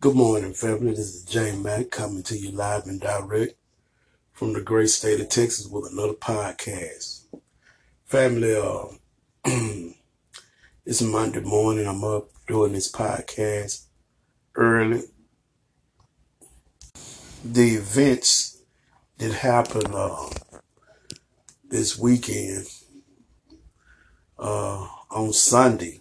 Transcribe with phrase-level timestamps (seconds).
[0.00, 0.90] Good morning, family.
[0.90, 3.56] This is Jay Mack coming to you live and direct
[4.32, 7.24] from the great state of Texas with another podcast.
[8.04, 8.84] Family, uh,
[10.86, 11.88] it's Monday morning.
[11.88, 13.86] I'm up doing this podcast
[14.54, 15.02] early.
[17.44, 18.62] The events
[19.16, 20.28] that happened uh,
[21.68, 22.68] this weekend
[24.38, 25.98] uh, on Sunday.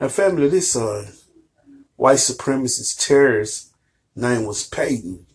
[0.00, 1.06] Now, family, this uh,
[2.00, 3.74] white supremacist terrorist
[4.16, 5.26] name was Payton.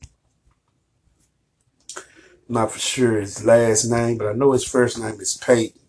[2.49, 5.79] Not for sure his last name, but I know his first name is Payton.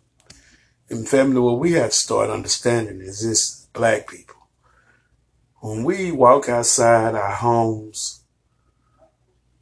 [0.91, 4.37] And family, what we have to start understanding is this black people.
[5.61, 8.23] When we walk outside our homes,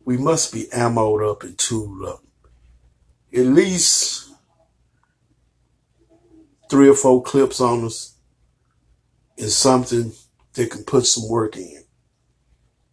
[0.05, 2.24] we must be ammoed up and tooled up.
[3.33, 4.33] At least
[6.69, 8.16] three or four clips on us
[9.37, 10.12] is something
[10.55, 11.85] that can put some work in.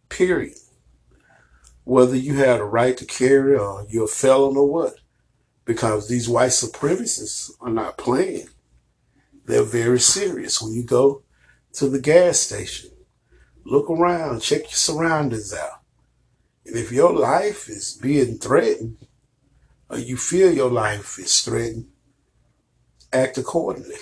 [0.10, 0.58] Period.
[1.84, 4.96] Whether you have a right to carry or you're a felon or what.
[5.66, 8.48] Because these white supremacists are not playing.
[9.46, 10.62] They're very serious.
[10.62, 11.24] When you go
[11.74, 12.92] to the gas station,
[13.64, 15.82] look around, check your surroundings out.
[16.66, 18.98] And if your life is being threatened,
[19.90, 21.88] or you feel your life is threatened,
[23.12, 23.96] act accordingly.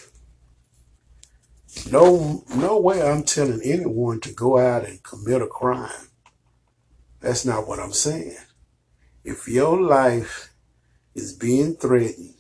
[1.92, 6.10] No, no way I'm telling anyone to go out and commit a crime.
[7.20, 8.38] That's not what I'm saying.
[9.24, 10.54] If your life
[11.16, 12.36] is being threatened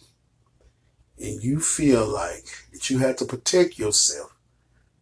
[1.17, 4.35] and you feel like that you have to protect yourself,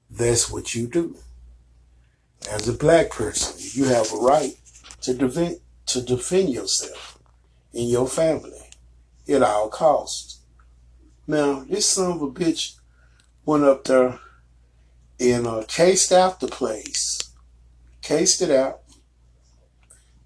[0.10, 1.18] that's what you do.
[2.50, 4.56] As a black person, you have a right
[5.02, 7.18] to defend to defend yourself
[7.74, 8.70] and your family
[9.30, 10.40] at all costs.
[11.26, 12.76] Now, this son of a bitch
[13.46, 14.20] went up there
[15.20, 17.20] and uh, cased out the place,
[18.02, 18.82] cased it out,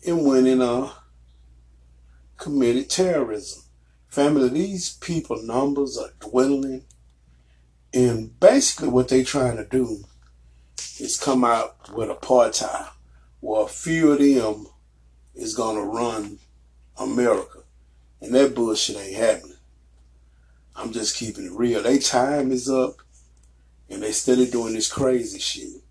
[0.06, 0.90] and went and uh,
[2.38, 3.64] committed terrorism.
[4.08, 6.84] Family, these people numbers are dwindling,
[7.94, 10.04] and basically what they're trying to do
[11.00, 12.90] is come out with apartheid,
[13.40, 14.68] where a few of them
[15.34, 16.40] is gonna run
[16.98, 17.60] America,
[18.20, 19.56] and that bullshit ain't happening.
[20.76, 21.84] I'm just keeping it real.
[21.84, 22.96] They time is up
[23.92, 25.84] and they steady doing this crazy shit.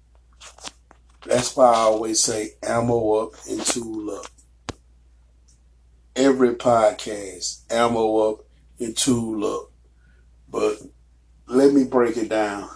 [1.27, 4.27] That's why I always say ammo up and tool up.
[6.17, 8.39] Every podcast, ammo up
[8.81, 9.71] and tool up.
[10.49, 10.79] But
[11.47, 12.71] let me break it down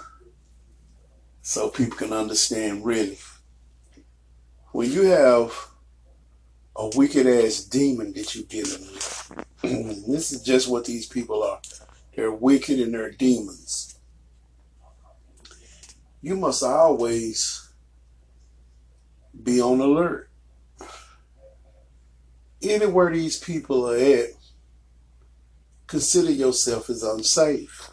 [1.41, 3.19] so people can understand really.
[4.73, 5.69] When you have
[6.77, 11.61] a wicked ass demon that you're dealing with, this is just what these people are.
[12.15, 13.94] They're wicked and they're demons
[16.25, 17.69] you must always
[19.43, 20.31] be on alert.
[22.63, 24.31] Anywhere these people are at,
[25.87, 27.91] consider yourself as unsafe.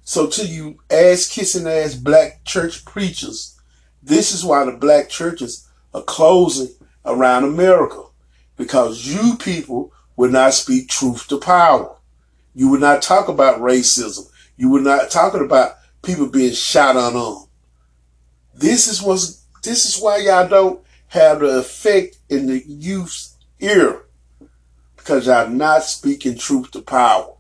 [0.05, 3.61] So to you ass kissing ass black church preachers
[4.03, 6.69] this is why the black churches are closing
[7.05, 8.03] around America
[8.57, 11.97] because you people would not speak truth to power.
[12.55, 14.31] You would not talk about racism.
[14.57, 17.47] You would not talking about people being shot on them.
[18.55, 24.05] This is what's this is why y'all don't have the effect in the youth's ear
[24.97, 27.35] because y'all not speaking truth to power.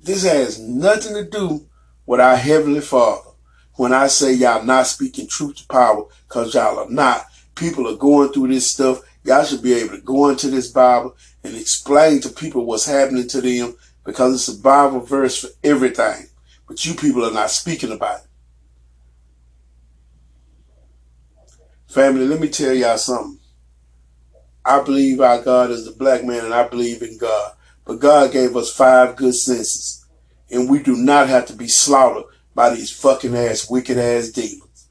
[0.00, 1.66] This has nothing to do
[2.06, 3.25] with our Heavenly Father
[3.76, 7.26] when I say y'all not speaking truth to power, because y'all are not.
[7.54, 9.00] people are going through this stuff.
[9.24, 13.26] Y'all should be able to go into this Bible and explain to people what's happening
[13.28, 13.74] to them
[14.04, 16.26] because it's a Bible verse for everything.
[16.68, 18.26] But you people are not speaking about it.
[21.88, 23.38] Family, let me tell y'all something.
[24.64, 27.52] I believe our God is the black man and I believe in God.
[27.84, 30.04] But God gave us five good senses.
[30.50, 32.24] And we do not have to be slaughtered
[32.56, 34.88] by these fucking ass, wicked ass demons.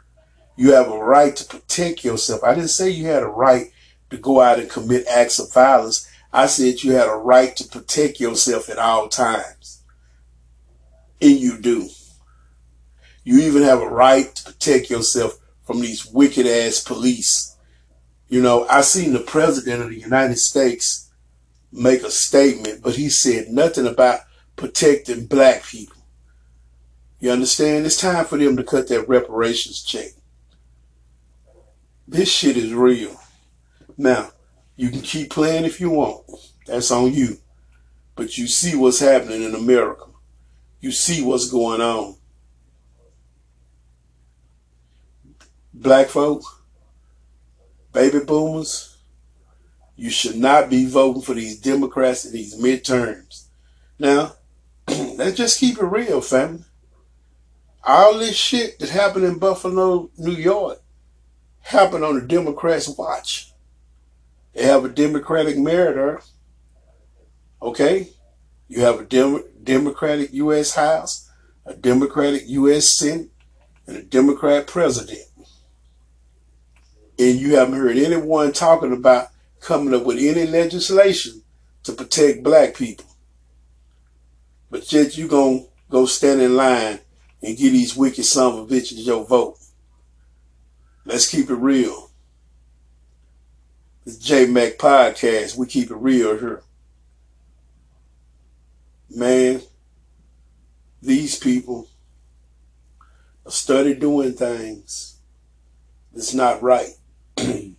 [0.56, 2.44] You have a right to protect yourself.
[2.44, 3.72] I didn't say you had a right
[4.12, 6.08] to go out and commit acts of violence.
[6.32, 9.84] I said you had a right to protect yourself at all times.
[11.20, 11.90] And you do.
[13.24, 17.58] You even have a right to protect yourself from these wicked ass police.
[18.30, 21.12] You know, I seen the president of the United States
[21.72, 24.20] make a statement, but he said nothing about
[24.56, 25.95] protecting black people.
[27.20, 27.86] You understand?
[27.86, 30.10] It's time for them to cut that reparations check.
[32.08, 33.20] This shit is real.
[33.98, 34.30] Now,
[34.76, 36.26] you can keep playing if you want.
[36.68, 37.38] That's on you.
[38.16, 40.06] But you see what's happening in America.
[40.82, 42.16] You see what's going on.
[45.74, 46.44] Black folk,
[47.92, 48.98] baby boomers,
[49.96, 53.46] you should not be voting for these Democrats in these midterms.
[53.98, 54.34] Now,
[54.88, 56.65] let's just keep it real, family.
[57.86, 60.82] All this shit that happened in Buffalo, New York,
[61.62, 63.54] happened on the Democrats' watch.
[64.54, 66.22] They have a Democratic mayor there.
[67.62, 68.10] Okay?
[68.68, 70.74] You have a Dem- Democratic U.S.
[70.74, 71.30] House,
[71.64, 72.98] a Democratic U.S.
[72.98, 73.30] Senate,
[73.86, 75.20] and a Democrat president.
[77.20, 79.28] And you haven't heard anyone talking about
[79.60, 81.44] coming up with any legislation
[81.84, 83.06] to protect black people.
[84.72, 87.00] But yet you're gonna go stand in line
[87.42, 89.58] and give these wicked son of bitches your vote.
[91.06, 92.10] Let's keep it real.
[94.06, 95.58] It's J Mac Podcast.
[95.58, 96.64] We keep it real here.
[99.10, 99.62] Man,
[101.02, 101.88] these people
[103.46, 105.20] are study doing things
[106.14, 106.90] that's not right.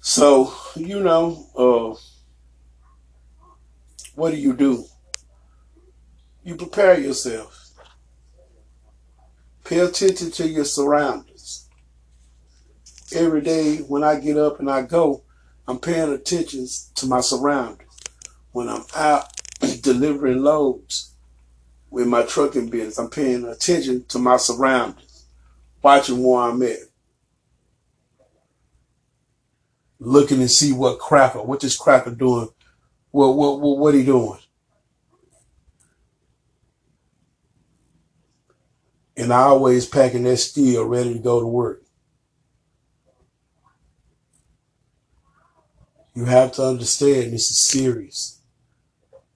[0.00, 1.94] so, you know, uh,
[4.14, 4.84] what do you do?
[6.44, 7.61] You prepare yourself.
[9.64, 11.68] Pay attention to your surroundings.
[13.14, 15.22] Every day when I get up and I go,
[15.68, 16.66] I'm paying attention
[16.96, 18.00] to my surroundings.
[18.50, 19.26] When I'm out
[19.82, 21.14] delivering loads
[21.90, 25.26] with my trucking business, I'm paying attention to my surroundings,
[25.80, 26.78] watching where I'm at.
[30.00, 32.48] Looking and see what cracker, what this cracker doing,
[33.12, 34.41] what what what, what he doing.
[39.22, 41.84] And I always packing that steel ready to go to work.
[46.12, 48.40] You have to understand this is serious.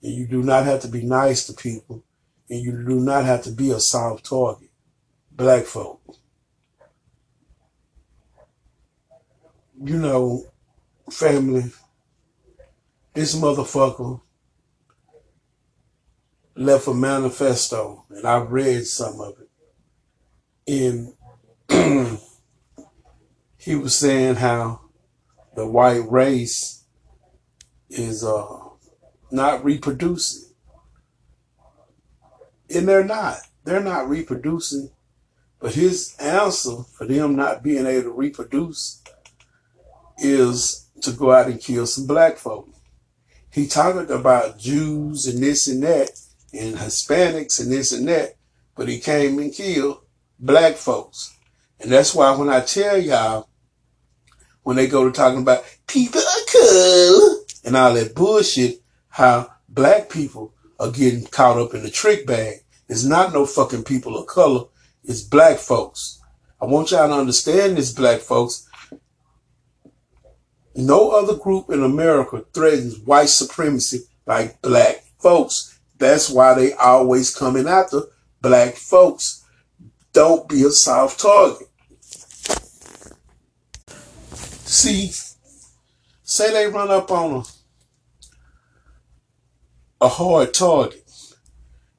[0.02, 2.02] And you do not have to be nice to people.
[2.50, 4.70] And you do not have to be a soft target.
[5.30, 6.00] Black folk.
[9.80, 10.46] You know,
[11.10, 11.70] family,
[13.14, 14.20] this motherfucker
[16.56, 19.45] left a manifesto, and I've read some of it
[20.66, 21.14] and
[23.56, 24.80] he was saying how
[25.54, 26.84] the white race
[27.88, 28.58] is uh,
[29.30, 30.50] not reproducing.
[32.74, 33.38] And they're not.
[33.64, 34.90] They're not reproducing.
[35.60, 39.02] But his answer for them not being able to reproduce
[40.18, 42.68] is to go out and kill some black folk.
[43.50, 46.10] He talked about Jews and this and that,
[46.52, 48.36] and Hispanics and this and that,
[48.74, 50.05] but he came and killed
[50.38, 51.36] black folks.
[51.80, 53.48] And that's why when I tell y'all,
[54.62, 60.10] when they go to talking about people are cool and all that bullshit, how black
[60.10, 62.56] people are getting caught up in the trick bag.
[62.88, 64.64] It's not no fucking people of color.
[65.04, 66.20] It's black folks.
[66.60, 68.68] I want y'all to understand this, black folks.
[70.74, 75.78] No other group in America threatens white supremacy like black folks.
[75.98, 78.02] That's why they always coming after
[78.42, 79.44] black folks.
[80.16, 81.68] Don't be a soft target.
[84.64, 85.10] See,
[86.22, 87.44] say they run up on
[90.00, 91.04] a, a hard target,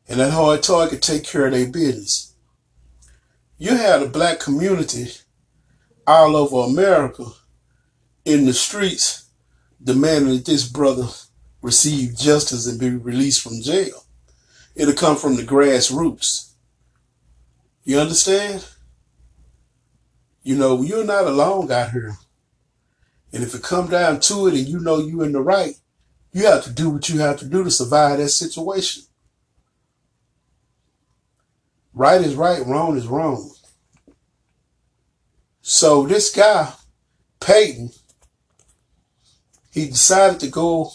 [0.09, 2.33] and that hard target take care of their business.
[3.59, 5.11] You had a black community
[6.07, 7.25] all over America
[8.25, 9.29] in the streets
[9.83, 11.05] demanding that this brother
[11.61, 14.05] receive justice and be released from jail.
[14.73, 16.46] It'll come from the grassroots.
[17.87, 18.67] You understand?
[20.43, 22.17] You know, you're not alone out here.
[23.31, 25.75] And if it come down to it and you know you're in the right,
[26.33, 29.03] you have to do what you have to do to survive that situation.
[31.93, 33.51] Right is right, wrong is wrong.
[35.61, 36.73] So this guy,
[37.39, 37.91] Payton,
[39.71, 40.91] he decided to go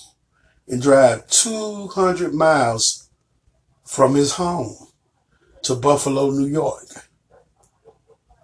[0.69, 3.09] and drive 200 miles
[3.83, 4.92] from his home
[5.63, 7.09] to Buffalo, New York.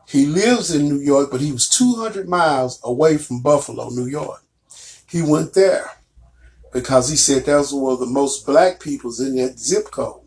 [0.08, 4.42] He lives in New York, but he was 200 miles away from Buffalo, New York.
[5.06, 5.90] He went there
[6.72, 10.22] because he said that was one of the most black peoples in that zip code.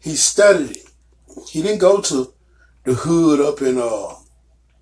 [0.00, 0.88] He studied it.
[1.48, 2.32] He didn't go to
[2.84, 4.14] the hood up in uh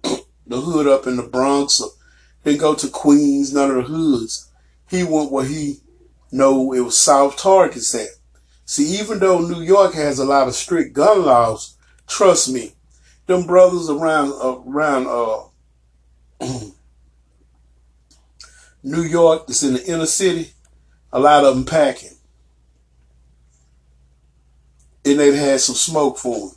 [0.46, 1.90] the hood up in the Bronx or
[2.44, 4.50] didn't go to Queens, none of the hoods.
[4.88, 5.80] He went where he
[6.30, 8.08] know it was South Targets at.
[8.72, 11.76] See, even though New York has a lot of strict gun laws,
[12.06, 12.72] trust me,
[13.26, 14.32] them brothers around
[14.66, 15.42] around uh
[18.82, 20.52] New York that's in the inner city,
[21.12, 22.16] a lot of them packing.
[25.04, 26.50] And they had some smoke for him.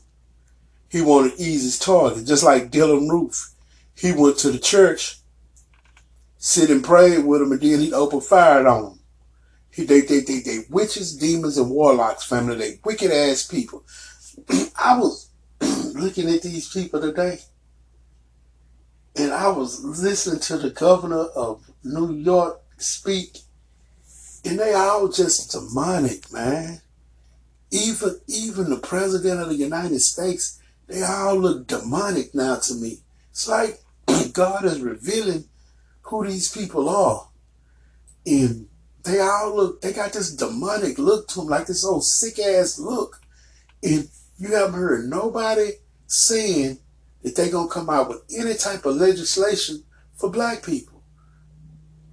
[0.87, 3.51] He wanted easy target, just like Dylann Roof.
[3.93, 5.17] He went to the church,
[6.37, 8.94] sit and prayed with him, and then he opened fire on him.
[9.75, 12.55] He, they, they, they, they witches, demons, and warlocks, family.
[12.55, 13.83] They wicked ass people.
[14.81, 15.29] I was
[15.93, 17.39] looking at these people today,
[19.17, 23.39] and I was listening to the governor of New York speak,
[24.45, 26.81] and they all just demonic, man.
[27.71, 32.99] Even even the president of the United States, they all look demonic now to me.
[33.31, 33.81] It's like
[34.31, 35.49] God is revealing
[36.03, 37.27] who these people are.
[38.25, 38.67] And
[39.05, 42.79] they all look, they got this demonic look to them, like this old sick ass
[42.79, 43.21] look.
[43.83, 45.71] And you haven't heard nobody
[46.07, 46.79] saying
[47.23, 49.83] that they're going to come out with any type of legislation
[50.15, 51.03] for black people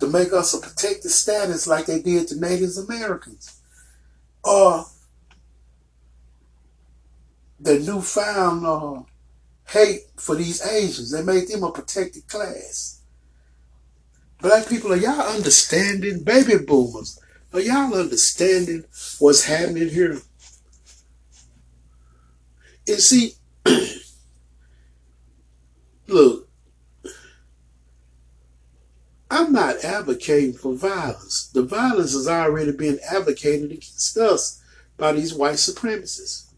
[0.00, 3.61] to make us a protected status like they did to Native Americans.
[4.44, 4.84] Or
[7.61, 9.02] the newfound uh,
[9.68, 11.12] hate for these Asians.
[11.12, 13.01] They made them a protected class.
[14.42, 16.25] Black people, are y'all understanding?
[16.25, 17.20] Baby boomers,
[17.52, 18.84] are y'all understanding
[19.20, 20.18] what's happening here?
[22.88, 23.34] And see,
[26.08, 26.49] look,
[29.30, 31.49] I'm not advocating for violence.
[31.54, 34.61] The violence is already being advocated against us
[34.96, 36.50] by these white supremacists.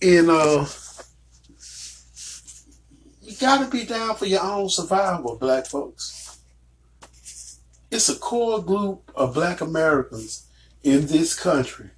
[0.00, 0.64] And uh,
[3.20, 6.23] you got to be down for your own survival, black folks.
[7.90, 10.46] It's a core group of black Americans
[10.82, 11.90] in this country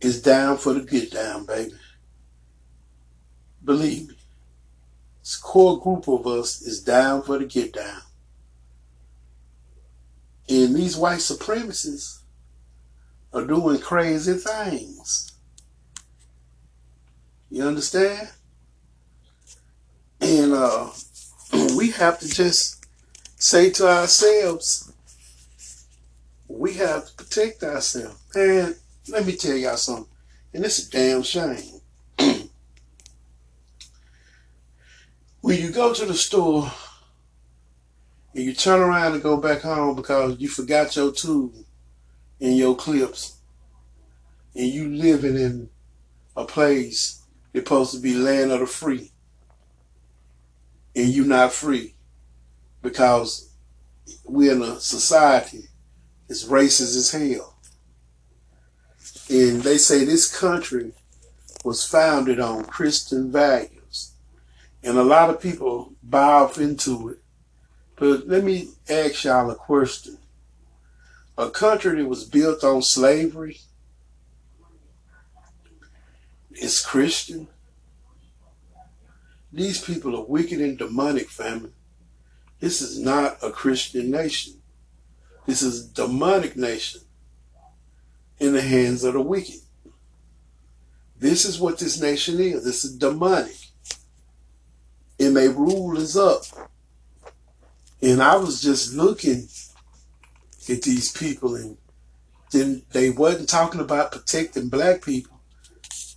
[0.00, 1.74] is down for the get down, baby.
[3.64, 4.14] Believe me.
[5.20, 8.02] This core group of us is down for the get down.
[10.48, 12.18] And these white supremacists
[13.32, 15.32] are doing crazy things.
[17.50, 18.28] You understand?
[20.20, 20.90] And uh,
[21.76, 22.83] we have to just
[23.44, 24.90] say to ourselves,
[26.48, 28.18] we have to protect ourselves.
[28.34, 28.74] And
[29.10, 30.06] let me tell y'all something.
[30.54, 31.82] And it's a damn shame.
[35.42, 36.72] when you go to the store
[38.34, 41.52] and you turn around and go back home because you forgot your tool
[42.40, 43.36] and your clips
[44.54, 45.68] and you living in
[46.34, 47.22] a place
[47.52, 49.12] that's supposed to be land of the free
[50.96, 51.93] and you not free
[52.84, 53.50] because
[54.24, 55.64] we're in a society
[56.28, 57.56] that's racist as hell.
[59.30, 60.92] And they say this country
[61.64, 64.12] was founded on Christian values.
[64.82, 67.18] And a lot of people buy off into it.
[67.96, 70.18] But let me ask y'all a question.
[71.38, 73.60] A country that was built on slavery
[76.52, 77.48] is Christian.
[79.50, 81.70] These people are wicked and demonic, family.
[82.60, 84.54] This is not a Christian nation.
[85.46, 87.02] This is demonic nation
[88.38, 89.60] in the hands of the wicked.
[91.18, 92.64] This is what this nation is.
[92.64, 93.56] This is demonic.
[95.18, 96.42] And their rule is up.
[98.02, 99.48] And I was just looking
[100.68, 101.76] at these people and
[102.50, 105.40] then they wasn't talking about protecting black people.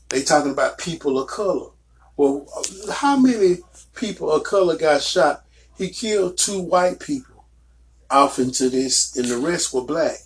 [0.09, 1.71] They talking about people of color.
[2.15, 2.47] Well,
[2.91, 3.57] how many
[3.95, 5.45] people of color got shot?
[5.77, 7.45] He killed two white people
[8.09, 10.17] off into this, and the rest were black.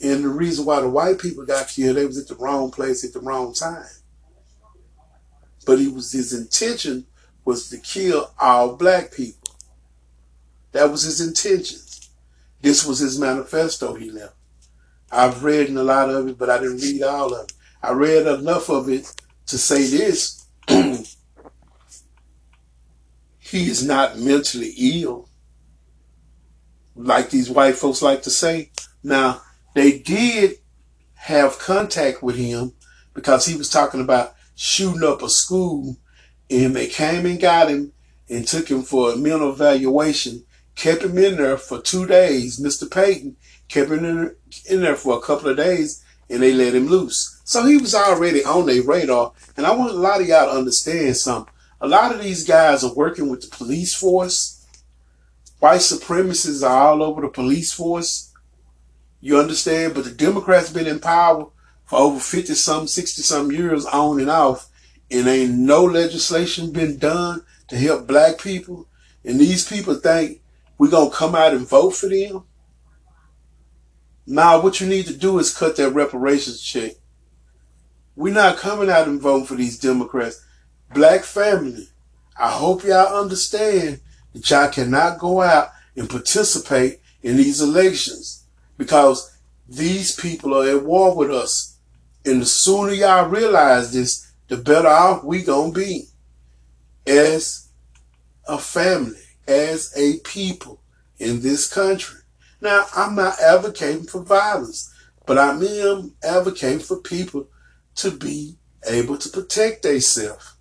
[0.00, 3.04] And the reason why the white people got killed, they was at the wrong place
[3.04, 3.86] at the wrong time.
[5.66, 7.06] but he was his intention
[7.44, 9.48] was to kill all black people.
[10.72, 11.78] That was his intention.
[12.62, 14.34] This was his manifesto he left.
[15.10, 17.52] I've read in a lot of it, but I didn't read all of it.
[17.82, 19.12] I read enough of it
[19.46, 20.46] to say this.
[23.50, 25.28] he is not mentally ill,
[26.96, 28.72] like these white folks like to say.
[29.04, 29.42] Now,
[29.74, 30.56] they did
[31.14, 32.72] have contact with him
[33.14, 35.96] because he was talking about shooting up a school
[36.50, 37.92] and they came and got him
[38.28, 42.58] and took him for a mental evaluation, kept him in there for two days.
[42.58, 42.90] Mr.
[42.90, 43.36] Payton
[43.68, 44.04] kept him
[44.68, 47.40] in, there for a couple of days and they let him loose.
[47.44, 49.32] So he was already on their radar.
[49.56, 51.52] And I want a lot of y'all to understand something.
[51.80, 54.66] A lot of these guys are working with the police force.
[55.58, 58.32] White supremacists are all over the police force.
[59.20, 59.94] You understand?
[59.94, 61.48] But the Democrats been in power
[61.84, 64.68] for over 50 some, 60 some years on and off.
[65.10, 68.88] And ain't no legislation been done to help black people.
[69.24, 70.40] And these people think
[70.78, 72.44] we're going to come out and vote for them.
[74.26, 76.92] Now, what you need to do is cut that reparations check.
[78.16, 80.44] We're not coming out and voting for these Democrats.
[80.94, 81.88] Black family,
[82.38, 84.00] I hope y'all understand
[84.32, 88.44] that y'all cannot go out and participate in these elections
[88.78, 89.36] because
[89.68, 91.78] these people are at war with us.
[92.24, 96.06] And the sooner y'all realize this, the better off we gonna be
[97.06, 97.68] as
[98.46, 100.80] a family, as a people
[101.18, 102.20] in this country.
[102.60, 104.92] Now, I'm not advocating for violence,
[105.26, 107.48] but I am advocating for people
[107.96, 108.56] to be
[108.88, 110.55] able to protect themselves.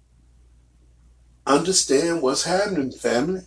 [1.45, 3.41] Understand what's happening, family.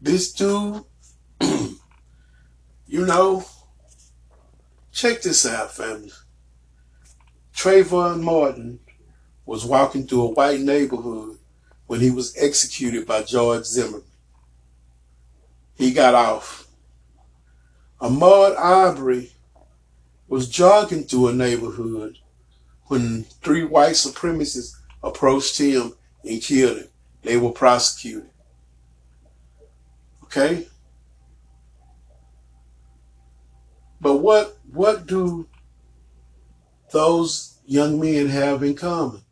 [0.00, 0.84] This dude,
[1.40, 3.44] you know,
[4.92, 6.12] check this out, family.
[7.54, 8.78] Trayvon Martin
[9.44, 11.38] was walking through a white neighborhood
[11.86, 14.02] when he was executed by George Zimmerman
[15.76, 16.68] he got off.
[18.00, 19.32] Ahmaud Arbery
[20.28, 22.18] was jogging through a neighborhood
[22.88, 25.92] when three white supremacists approached him
[26.24, 26.88] and killed him.
[27.22, 28.30] They were prosecuted.
[30.24, 30.66] Okay?
[34.00, 35.48] But what what do
[36.92, 39.22] those young men have in common?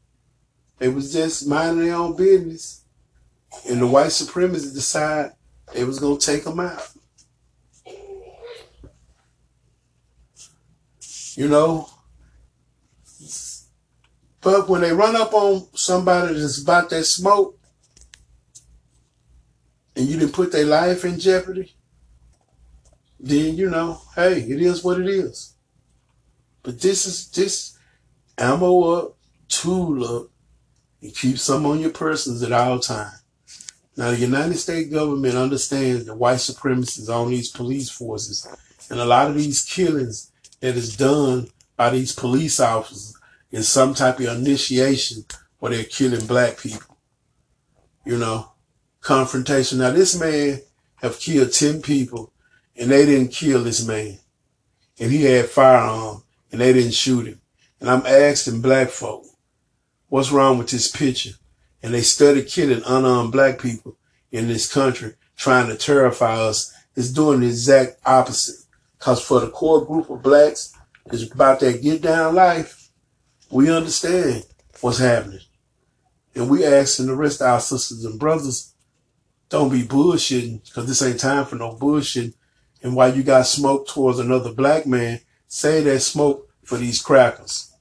[0.78, 2.82] They was just minding their own business.
[3.68, 5.32] And the white supremacists decide
[5.72, 6.90] they was gonna take them out.
[11.36, 11.88] You know,
[14.44, 17.58] but when they run up on somebody that's about that smoke,
[19.96, 21.74] and you didn't put their life in jeopardy,
[23.18, 25.54] then you know, hey, it is what it is.
[26.62, 27.78] But this is this
[28.36, 29.16] ammo up,
[29.48, 30.28] tool up,
[31.00, 33.22] and keep some on your persons at all times.
[33.96, 38.46] Now, the United States government understands the white supremacists on these police forces,
[38.90, 43.13] and a lot of these killings that is done by these police officers
[43.54, 45.24] is some type of initiation
[45.58, 46.96] where they're killing black people.
[48.04, 48.52] You know,
[49.00, 49.78] confrontation.
[49.78, 50.60] Now, this man
[50.96, 52.32] have killed 10 people,
[52.76, 54.18] and they didn't kill this man.
[55.00, 57.40] And he had firearm, and they didn't shoot him.
[57.80, 59.24] And I'm asking black folk,
[60.08, 61.34] what's wrong with this picture?
[61.84, 63.94] and they study killing unarmed black people
[64.32, 68.64] in this country, trying to terrify us, is doing the exact opposite.
[68.98, 70.74] Because for the core group of blacks
[71.12, 72.83] it's about that get down life,
[73.50, 74.44] we understand
[74.80, 75.40] what's happening.
[76.34, 78.74] And we asking the rest of our sisters and brothers,
[79.48, 82.34] don't be bullshitting, because this ain't time for no bullshit.
[82.82, 87.72] And while you got smoke towards another black man, say that smoke for these crackers.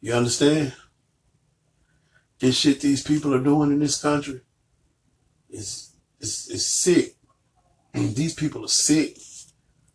[0.00, 0.74] You understand?
[2.38, 4.42] This shit these people are doing in this country
[5.48, 7.16] is is, is sick.
[7.94, 9.16] these people are sick.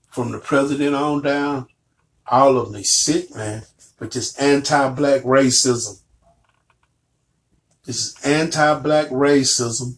[0.10, 1.68] From the president on down,
[2.28, 3.64] all of them they sick, man.
[3.98, 6.02] But this anti-black racism.
[7.86, 9.98] This is anti-black racism,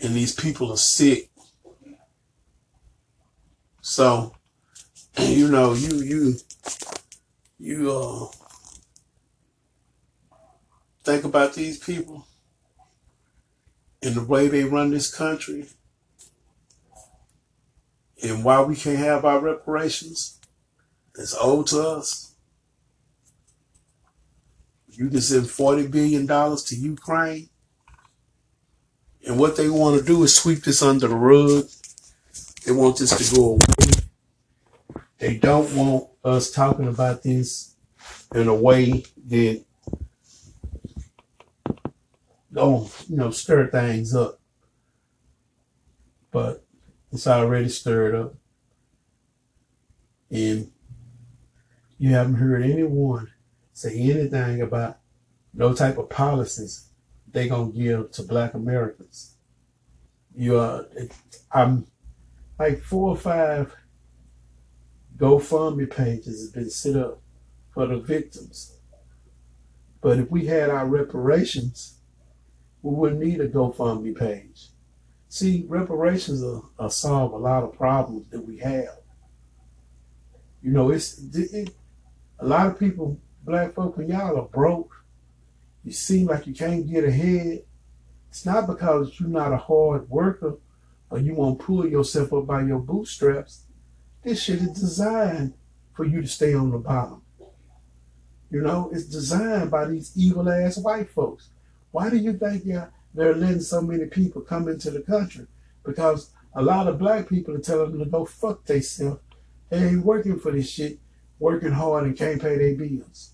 [0.00, 1.30] and these people are sick.
[3.80, 4.34] So,
[5.18, 6.34] you know, you you
[7.58, 8.26] you uh
[11.04, 12.26] think about these people
[14.02, 15.66] and the way they run this country
[18.22, 20.38] and why we can't have our reparations
[21.14, 22.34] that's owed to us.
[24.90, 27.48] You can send $40 billion to Ukraine.
[29.26, 31.66] And what they want to do is sweep this under the rug.
[32.64, 35.02] They want this to go away.
[35.18, 37.74] they don't want us talking about this
[38.34, 39.64] in a way that
[42.52, 44.40] don't you know stir things up.
[46.30, 46.64] But
[47.12, 48.34] it's already stirred up.
[50.30, 50.70] And
[51.98, 53.32] you haven't heard anyone
[53.72, 54.98] say anything about
[55.54, 56.88] no type of policies
[57.32, 59.34] they gonna give to black Americans.
[60.34, 60.84] You uh,
[61.50, 61.86] are I'm
[62.58, 63.74] like four or five
[65.16, 67.20] GoFundMe pages have been set up
[67.70, 68.76] for the victims.
[70.00, 71.98] But if we had our reparations,
[72.82, 74.68] we wouldn't need a GoFundMe page.
[75.28, 78.96] See, reparations will, solve a lot of problems that we have.
[80.62, 81.70] You know, it's it,
[82.38, 85.04] a lot of people, black folk, when y'all are broke,
[85.84, 87.62] you seem like you can't get ahead.
[88.30, 90.58] It's not because you're not a hard worker
[91.10, 93.64] or you won't pull yourself up by your bootstraps.
[94.22, 95.54] This shit is designed
[95.94, 97.22] for you to stay on the bottom.
[98.50, 101.50] You know, it's designed by these evil ass white folks.
[101.90, 105.46] Why do you think yeah, they're letting so many people come into the country?
[105.84, 109.20] Because a lot of black people are telling them to go fuck themselves.
[109.70, 110.98] They ain't working for this shit,
[111.38, 113.32] working hard and can't pay their bills.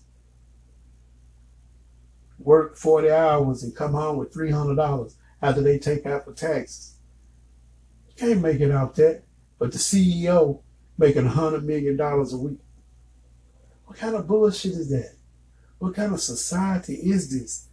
[2.39, 6.95] Work 40 hours and come home with $300 after they take out for taxes.
[8.07, 9.23] You can't make it out that.
[9.57, 10.61] But the CEO
[10.97, 12.59] making $100 million a week.
[13.85, 15.15] What kind of bullshit is that?
[15.79, 17.67] What kind of society is this?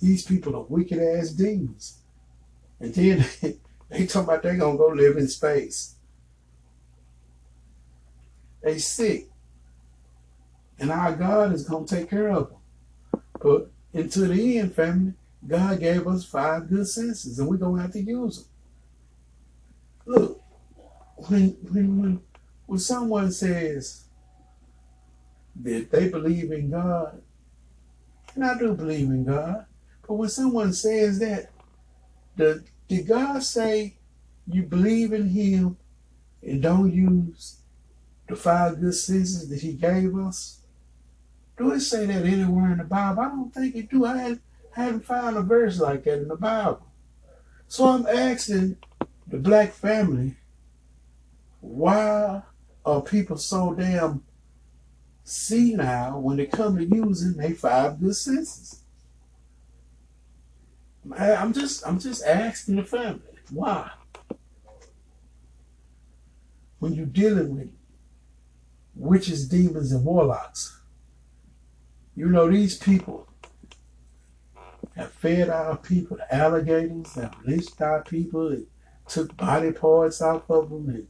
[0.00, 1.98] These people are wicked ass demons.
[2.80, 3.24] And then
[3.88, 5.94] they talk about they're gonna go live in space.
[8.62, 9.28] They sick.
[10.78, 13.22] And our God is gonna take care of them.
[13.40, 15.14] But until the end, family,
[15.46, 18.46] God gave us five good senses, and we're gonna have to use them.
[20.06, 20.42] Look,
[21.28, 22.20] when when when
[22.66, 24.04] when someone says
[25.62, 27.22] that they believe in God,
[28.34, 29.66] and I do believe in God,
[30.06, 31.50] but when someone says that,
[32.36, 33.96] the, did God say
[34.46, 35.76] you believe in Him
[36.42, 37.60] and don't use
[38.28, 40.60] the five good senses that He gave us?
[41.56, 43.22] Do it say that anywhere in the Bible?
[43.22, 44.04] I don't think it do.
[44.04, 44.40] I, had,
[44.76, 46.86] I haven't found a verse like that in the Bible.
[47.68, 48.76] So I'm asking
[49.26, 50.36] the black family,
[51.60, 52.42] why
[52.84, 54.22] are people so damn
[55.22, 58.83] senile when they come to using their five good senses?
[61.12, 63.90] I'm just I'm just asking the family why.
[66.78, 67.70] When you're dealing with
[68.94, 70.80] witches, demons, and warlocks,
[72.14, 73.28] you know these people
[74.96, 78.66] have fed our people, the alligators, have lynched our people, and
[79.08, 81.08] took body parts off of them, and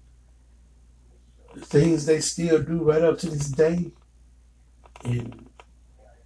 [1.55, 3.93] the things they still do right up to this day,
[5.05, 5.49] and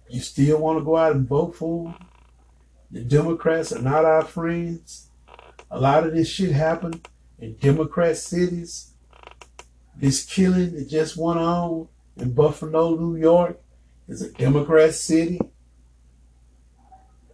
[0.09, 2.08] you still want to go out and vote for them.
[2.91, 5.09] The Democrats are not our friends.
[5.69, 8.93] A lot of this shit happened in Democrat cities.
[9.95, 13.59] This killing that just went on in Buffalo, New York,
[14.07, 15.39] is a Democrat city.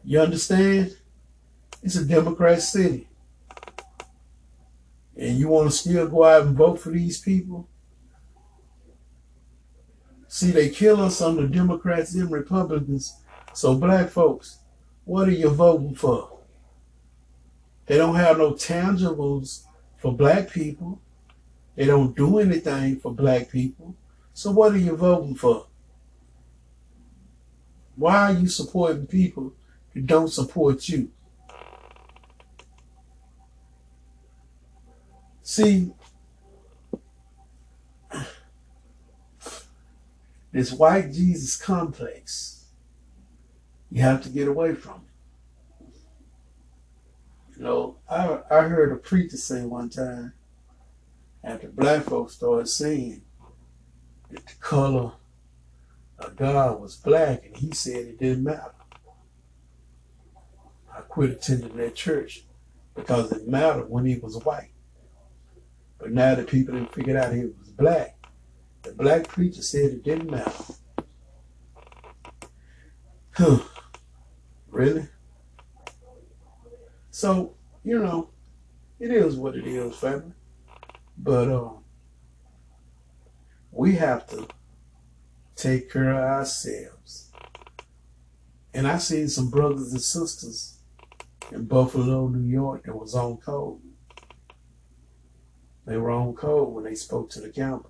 [0.04, 0.98] You understand?
[1.82, 3.08] It's a Democrat city.
[5.16, 7.70] And you want to still go out and vote for these people?
[10.28, 13.22] See, they kill us on the Democrats and Republicans.
[13.54, 14.60] So, black folks,
[15.06, 16.40] what are you voting for?
[17.86, 19.64] They don't have no tangibles
[19.98, 21.00] for black people.
[21.76, 23.96] They don't do anything for black people.
[24.34, 25.68] So, what are you voting for?
[27.96, 29.54] Why are you supporting people
[29.94, 31.12] who don't support you?
[35.42, 35.94] See,
[40.52, 42.55] this white Jesus complex,
[43.96, 45.06] you have to get away from
[45.80, 45.96] it.
[47.56, 50.34] You know, I, I heard a preacher say one time,
[51.42, 53.22] after black folks started saying
[54.32, 55.14] that the color
[56.20, 58.74] of God was black, and he said it didn't matter.
[60.94, 62.44] I quit attending that church
[62.96, 64.72] because it mattered when he was white.
[66.00, 68.18] But now that people didn't figure out he was black,
[68.82, 70.52] the black preacher said it didn't matter.
[73.32, 73.60] Huh.
[74.76, 75.08] Really?
[77.10, 78.32] So, you know,
[79.00, 80.34] it is what it is, family.
[81.18, 81.86] But um,
[83.72, 84.46] we have to
[85.56, 87.32] take care of ourselves.
[88.74, 90.80] And I seen some brothers and sisters
[91.54, 93.80] in Buffalo, New York that was on code.
[95.86, 97.86] They were on code when they spoke to the camera.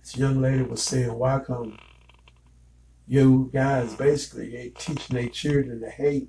[0.00, 1.78] This young lady was saying, why come
[3.06, 6.28] you guys basically ain't teaching their children to hate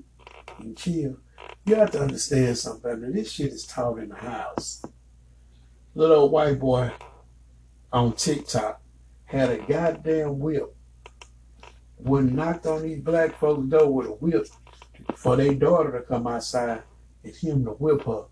[0.59, 1.17] and kill?
[1.65, 3.11] You have to understand something.
[3.11, 4.83] This shit is taught in the house.
[5.93, 6.91] Little white boy
[7.91, 8.81] on TikTok
[9.25, 10.75] had a goddamn whip.
[11.97, 14.47] Would knocked on these black folks' door with a whip
[15.15, 16.83] for their daughter to come outside
[17.23, 18.25] and him to whip her.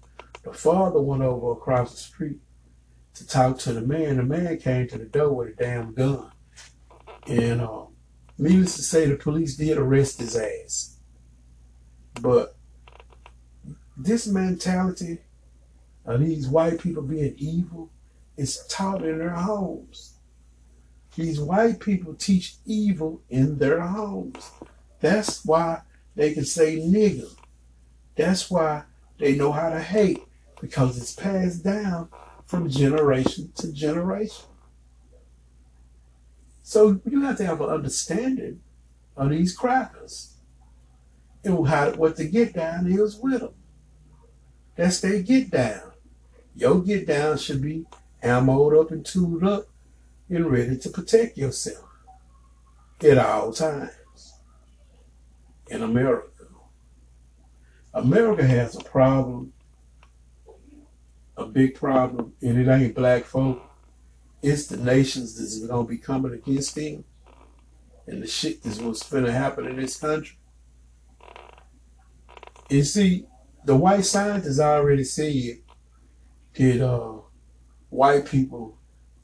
[0.43, 2.39] The father went over across the street
[3.15, 4.17] to talk to the man.
[4.17, 6.31] The man came to the door with a damn gun.
[7.25, 7.92] And um,
[8.37, 10.97] needless to say, the police did arrest his ass.
[12.21, 12.55] But
[13.97, 15.19] this mentality
[16.05, 17.91] of these white people being evil
[18.37, 20.13] is taught in their homes.
[21.15, 24.51] These white people teach evil in their homes.
[24.99, 25.81] That's why
[26.15, 27.31] they can say nigger.
[28.15, 28.83] That's why
[29.19, 30.23] they know how to hate
[30.59, 32.09] because it's passed down
[32.45, 34.45] from generation to generation.
[36.63, 38.61] So you have to have an understanding
[39.17, 40.37] of these crackers
[41.43, 43.53] and how what the get down is with them.
[44.75, 45.91] That's their get down.
[46.55, 47.85] Your get down should be
[48.23, 49.67] ammoed up and tuned up
[50.29, 51.85] and ready to protect yourself
[53.03, 54.33] at all times
[55.67, 56.29] in America.
[57.93, 59.51] America has a problem,
[61.35, 63.61] a big problem, and it ain't black folk.
[64.43, 67.05] It's the nations that's gonna be coming against them
[68.05, 70.37] and the shit that's what's gonna happen in this country.
[72.69, 73.25] You see,
[73.63, 75.59] the white scientists already said
[76.55, 77.21] that uh,
[77.89, 78.77] white people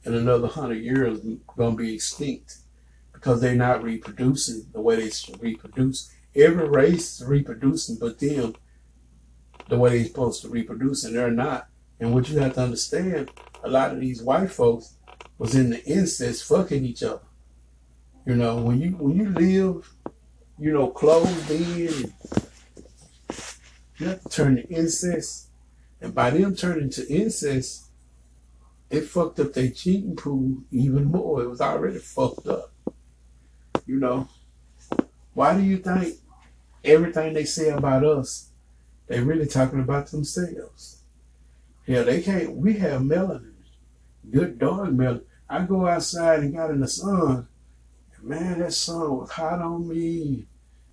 [0.04, 1.20] in another hundred years
[1.54, 2.56] gonna be extinct
[3.12, 6.10] because they're not reproducing the way they should reproduce.
[6.34, 8.54] Every race is reproducing, but them
[9.68, 11.68] the way they're supposed to reproduce, and they're not.
[11.98, 13.30] And what you have to understand,
[13.62, 14.96] a lot of these white folks
[15.40, 17.22] was in the incest fucking each other.
[18.26, 19.90] You know, when you when you live,
[20.58, 22.12] you know, closed in,
[23.96, 25.48] you have to turn to incest.
[26.02, 27.86] And by them turning to incest,
[28.90, 31.42] it fucked up their cheating pool even more.
[31.42, 32.72] It was already fucked up.
[33.86, 34.28] You know,
[35.32, 36.16] why do you think
[36.84, 38.50] everything they say about us,
[39.06, 41.00] they really talking about themselves?
[41.86, 42.56] Yeah, they can't.
[42.56, 43.54] We have melanin,
[44.30, 45.24] good dog melanin.
[45.50, 47.48] I go outside and got in the sun.
[48.14, 50.46] And man, that sun was hot on me.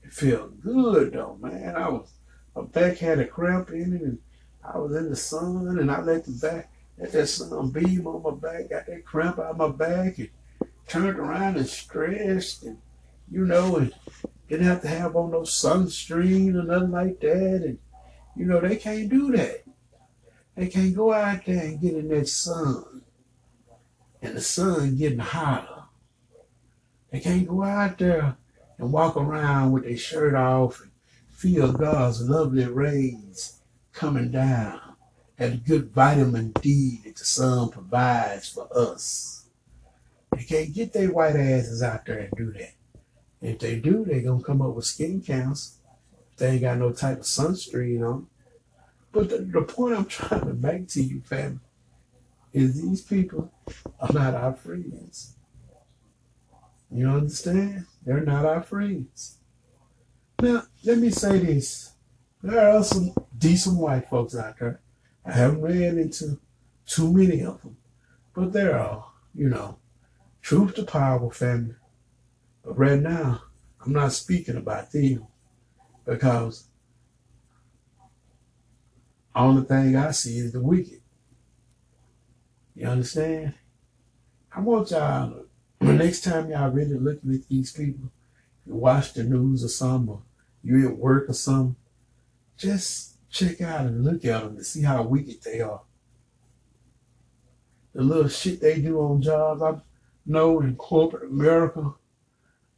[0.04, 1.76] It felt good though, man.
[1.76, 2.10] I was
[2.56, 4.17] my back had a cramp in it, and
[4.63, 8.24] I was in the sun, and I let the back let that sun beam on
[8.24, 10.30] my back, got that cramp out of my back, and
[10.88, 12.80] turned around and stretched, and
[13.30, 13.93] you know, and
[14.50, 17.78] didn't have to have on no sunscreen or nothing like that, and
[18.36, 19.63] you know they can't do that.
[20.56, 23.04] They can't go out there and get in that sun,
[24.22, 25.84] and the sun getting hotter.
[27.12, 28.36] They can't go out there
[28.78, 30.92] and walk around with their shirt off and
[31.30, 33.60] feel God's lovely rays
[33.94, 34.80] coming down
[35.38, 39.46] and good vitamin D that the sun provides for us.
[40.36, 42.74] They can't get their white asses out there and do that.
[43.42, 45.76] If they do, they're gonna come up with skin cancer.
[46.38, 48.28] They ain't got no type of sunscreen on.
[49.12, 51.60] But the, the point I'm trying to make to you, family,
[52.54, 53.52] is these people
[54.00, 55.36] are not our friends.
[56.90, 57.86] You understand?
[58.06, 59.38] They're not our friends.
[60.42, 61.94] Now, let me say this.
[62.42, 64.80] There are some decent white folks out there.
[65.26, 66.40] I haven't ran into
[66.86, 67.78] too many of them,
[68.34, 69.80] but there are, you know,
[70.42, 71.76] truth to power, family.
[72.64, 73.42] But right now,
[73.84, 75.28] I'm not speaking about them
[76.06, 76.68] because
[79.36, 81.02] only thing I see is the wicked.
[82.78, 83.56] You understand?
[84.56, 85.46] I want y'all,
[85.80, 88.12] the next time y'all really looking at these people,
[88.68, 90.22] you watch the news or something, or
[90.63, 91.76] you at work or something,
[92.56, 95.82] just check out and look at them to see how wicked they are.
[97.96, 99.63] The little shit they do on jobs.
[99.63, 99.82] I
[100.28, 101.96] know in corporate America,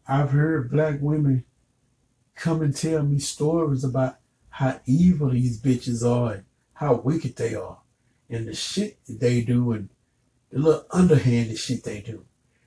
[0.07, 1.43] I've heard black women
[2.35, 4.15] come and tell me stories about
[4.47, 7.79] how evil these bitches are and how wicked they are
[8.29, 9.89] and the shit that they do and
[10.51, 12.25] the little underhanded shit they do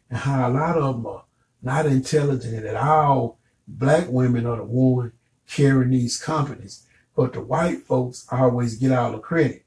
[0.09, 1.25] and how a lot of them are
[1.62, 3.38] not intelligent at all.
[3.66, 5.12] Black women are the ones
[5.46, 9.64] carrying these companies but the white folks always get all the credit.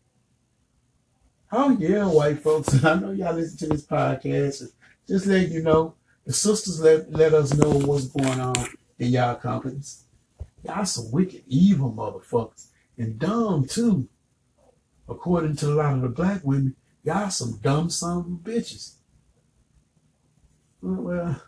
[1.51, 2.83] Oh yeah, white folks.
[2.83, 4.61] I know y'all listen to this podcast.
[4.61, 4.69] And
[5.07, 8.55] Just let you know, the sisters let let us know what's going on
[8.97, 10.03] in y'all companies.
[10.63, 12.67] Y'all some wicked, evil motherfuckers.
[12.97, 14.07] And dumb too.
[15.07, 18.95] According to a lot of the black women, y'all some dumb son of bitches.
[20.81, 21.41] Well,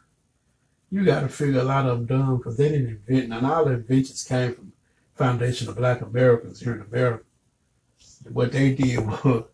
[0.89, 3.65] you got to figure a lot of them dumb because they didn't invent, and all
[3.65, 4.72] the inventions came from
[5.15, 7.24] Foundation of Black Americans here in America.
[8.32, 9.46] What they did was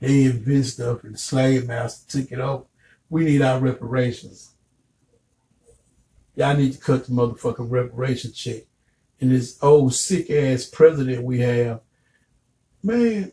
[0.00, 2.64] they invented stuff and slave master took it over.
[3.08, 4.52] We need our reparations.
[6.34, 8.62] Y'all need to cut the motherfucking reparation check.
[9.20, 11.82] And this old sick ass president we have,
[12.82, 13.32] man,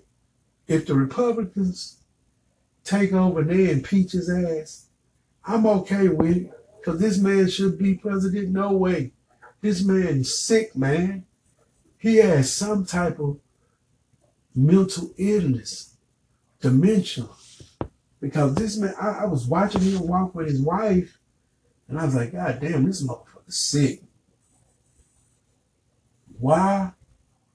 [0.69, 1.97] if the Republicans
[2.83, 4.85] take over and they impeach his ass,
[5.43, 6.51] I'm okay with it.
[6.79, 8.49] Because this man should be president.
[8.49, 9.11] No way.
[9.61, 11.25] This man is sick, man.
[11.97, 13.39] He has some type of
[14.55, 15.97] mental illness,
[16.61, 17.27] dementia.
[18.21, 21.17] Because this man, I, I was watching him walk with his wife,
[21.87, 24.03] and I was like, God damn, this motherfucker's sick.
[26.37, 26.91] Why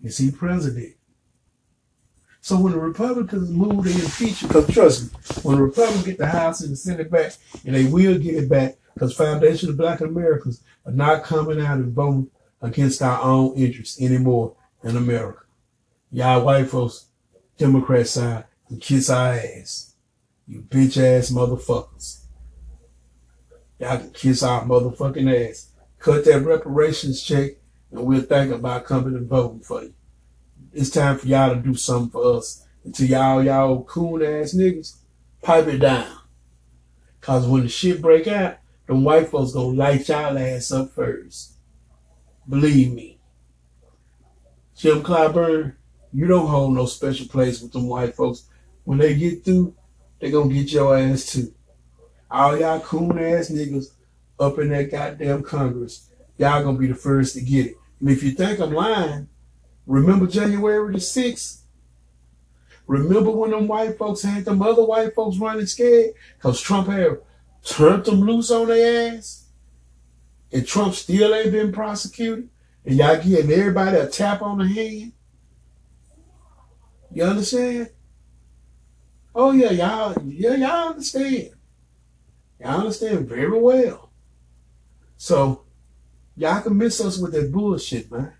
[0.02, 0.96] is he president?
[2.44, 6.18] So when the Republicans move to impeach him, because trust me, when the Republicans get
[6.18, 7.32] the House and the Senate back,
[7.64, 11.78] and they will get it back, because Foundation of Black Americans are not coming out
[11.78, 12.30] and voting
[12.60, 15.40] against our own interests anymore in America.
[16.12, 17.06] Y'all white folks,
[17.56, 19.94] Democrat side, and kiss our ass.
[20.46, 22.24] You bitch ass motherfuckers.
[23.78, 25.70] Y'all can kiss our motherfucking ass.
[25.98, 27.52] Cut that reparations check
[27.90, 29.94] and we'll think about coming and voting for you.
[30.74, 32.66] It's time for y'all to do something for us.
[32.84, 34.96] Until y'all, y'all coon ass niggas,
[35.40, 36.18] pipe it down.
[37.20, 38.56] Cause when the shit break out,
[38.88, 41.52] them white folks gonna light y'all ass up first.
[42.48, 43.20] Believe me.
[44.76, 45.76] Jim Clyburn,
[46.12, 48.48] you don't hold no special place with them white folks.
[48.82, 49.76] When they get through,
[50.18, 51.54] they gonna get your ass too.
[52.28, 53.92] All y'all coon ass niggas
[54.40, 57.76] up in that goddamn Congress, y'all gonna be the first to get it.
[58.00, 59.28] And if you think I'm lying,
[59.86, 61.60] remember January the 6th?
[62.86, 66.14] Remember when them white folks had them other white folks running scared?
[66.36, 67.18] Because Trump had
[67.64, 69.46] turned them loose on their ass?
[70.52, 72.50] And Trump still ain't been prosecuted?
[72.84, 75.12] And y'all giving everybody a tap on the hand?
[77.10, 77.90] You understand?
[79.34, 81.50] Oh yeah, y'all, yeah, y'all understand.
[82.60, 84.10] Y'all understand very well.
[85.16, 85.64] So
[86.36, 88.32] Y'all can miss us with that bullshit, man.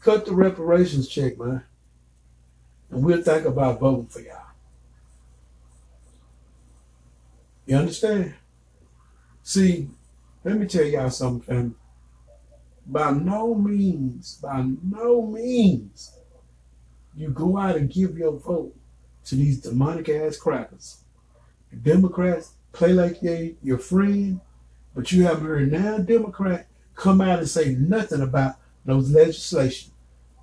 [0.00, 1.62] Cut the reparations check, man.
[2.90, 4.36] And we'll think about voting for y'all.
[7.66, 8.34] You understand?
[9.42, 9.88] See,
[10.42, 11.74] let me tell y'all something.
[12.86, 16.18] By no means, by no means,
[17.14, 18.74] you go out and give your vote
[19.26, 21.02] to these demonic ass crackers.
[21.70, 24.40] The Democrats play like they your friend,
[24.94, 29.92] but you haven't heard now Democrat come out and say nothing about those legislation.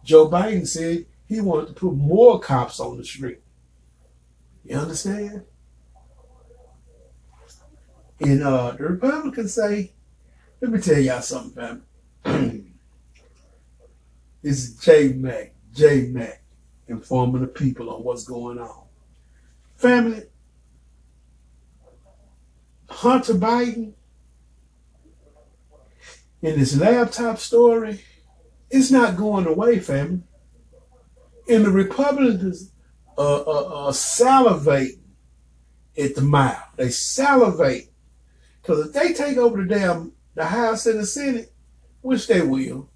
[0.03, 3.41] Joe Biden said he wanted to put more cops on the street.
[4.63, 5.43] You understand?
[8.19, 9.91] And uh, the Republicans say,
[10.59, 11.83] let me tell y'all something,
[12.23, 12.73] fam.
[14.41, 16.41] this is J Mac, J Mac,
[16.87, 18.85] informing the people on what's going on.
[19.75, 20.23] Family,
[22.89, 23.93] Hunter Biden
[26.41, 28.01] in this laptop story,
[28.69, 30.21] it's not going away, family.
[31.49, 32.71] And the Republicans
[33.17, 34.99] uh, uh, uh, salivate
[35.97, 36.61] at the mouth.
[36.75, 37.89] They salivate.
[38.61, 41.51] Because if they take over the damn the House and the Senate,
[42.01, 42.89] which they will,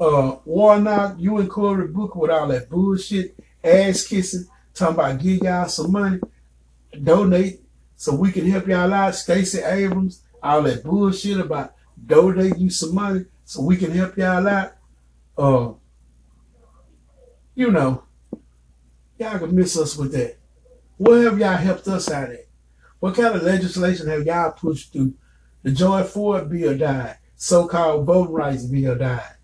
[0.00, 5.42] uh, Warnock, you and Cory Booker with all that bullshit, ass kissing, talking about give
[5.42, 6.18] y'all some money,
[7.02, 7.60] donate
[7.96, 9.14] so we can help y'all out.
[9.14, 11.74] Stacey Abrams, all that bullshit about
[12.06, 14.72] donate you some money so we can help y'all out,
[15.36, 15.72] uh,
[17.54, 18.04] you know,
[19.18, 20.38] y'all can miss us with that.
[20.96, 22.46] What have y'all helped us out at?
[23.00, 25.14] What kind of legislation have y'all pushed through?
[25.62, 27.18] The George Floyd bill died.
[27.36, 29.36] So-called voting rights bill died.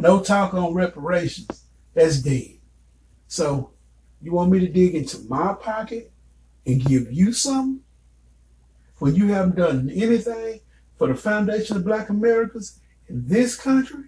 [0.00, 1.64] No talk on reparations.
[1.94, 2.58] That's dead.
[3.26, 3.72] So
[4.20, 6.12] you want me to dig into my pocket
[6.66, 7.80] and give you some
[8.98, 10.60] when you haven't done anything
[10.96, 12.80] for the foundation of black Americans
[13.12, 14.04] in this country,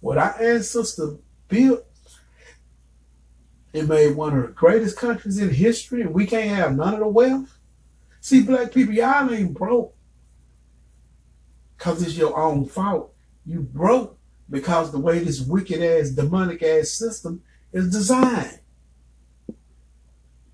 [0.00, 1.84] what our ancestors built,
[3.72, 7.00] it made one of the greatest countries in history, and we can't have none of
[7.00, 7.56] the wealth.
[8.20, 9.94] See, black people, y'all ain't broke
[11.78, 13.14] because it's your own fault.
[13.46, 14.18] You broke
[14.50, 17.42] because the way this wicked ass, demonic ass system
[17.72, 18.58] is designed.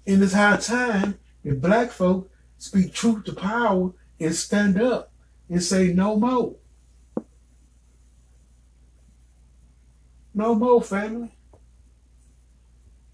[0.04, 5.12] In this high time if black folk speak truth to power and stand up
[5.48, 6.56] and say no more.
[10.36, 11.34] No more family.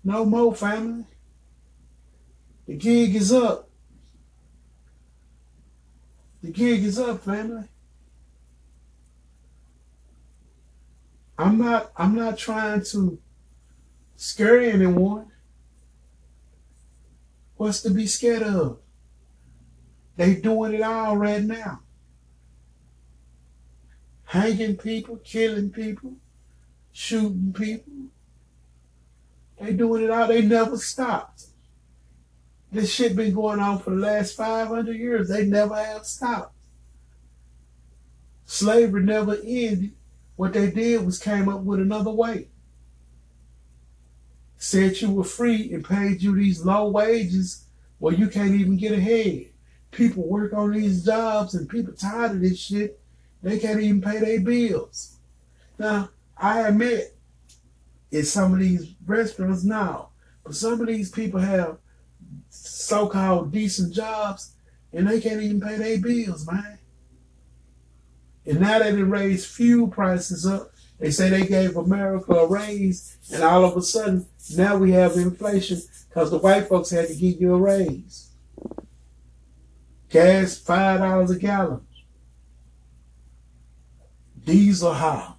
[0.03, 1.05] No more family.
[2.67, 3.71] The gig is up.
[6.43, 7.69] The gig is up, family.
[11.39, 13.21] I'm not I'm not trying to
[14.17, 15.31] scare anyone.
[17.55, 18.81] What's to be scared of?
[20.17, 21.83] They doing it all right now.
[24.25, 26.17] Hanging people, killing people,
[26.93, 27.93] shooting people.
[29.61, 30.27] They doing it all.
[30.27, 31.47] They never stopped.
[32.71, 35.29] This shit been going on for the last 500 years.
[35.29, 36.55] They never have stopped.
[38.47, 39.93] Slavery never ended.
[40.37, 42.49] What they did was came up with another way.
[44.57, 47.67] Said you were free and paid you these low wages
[48.03, 49.45] well, you can't even get ahead.
[49.93, 52.99] People work on these jobs and people tired of this shit.
[53.45, 55.19] They can't even pay their bills.
[55.79, 57.17] Now, I admit,
[58.11, 60.11] it's some of these restaurants now,
[60.45, 61.79] but some of these people have
[62.49, 64.55] so-called decent jobs
[64.93, 66.79] and they can't even pay their bills, man.
[68.45, 73.17] And now that they raised fuel prices up, they say they gave America a raise,
[73.33, 74.27] and all of a sudden,
[74.57, 78.29] now we have inflation because the white folks had to give you a raise.
[80.11, 81.87] Gas, $5 a gallon.
[84.45, 85.33] Diesel high.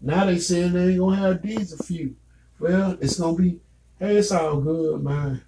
[0.00, 2.16] Now they saying they ain't gonna have these a few.
[2.58, 3.60] Well, it's gonna be,
[3.98, 5.42] hey, it's all good, man.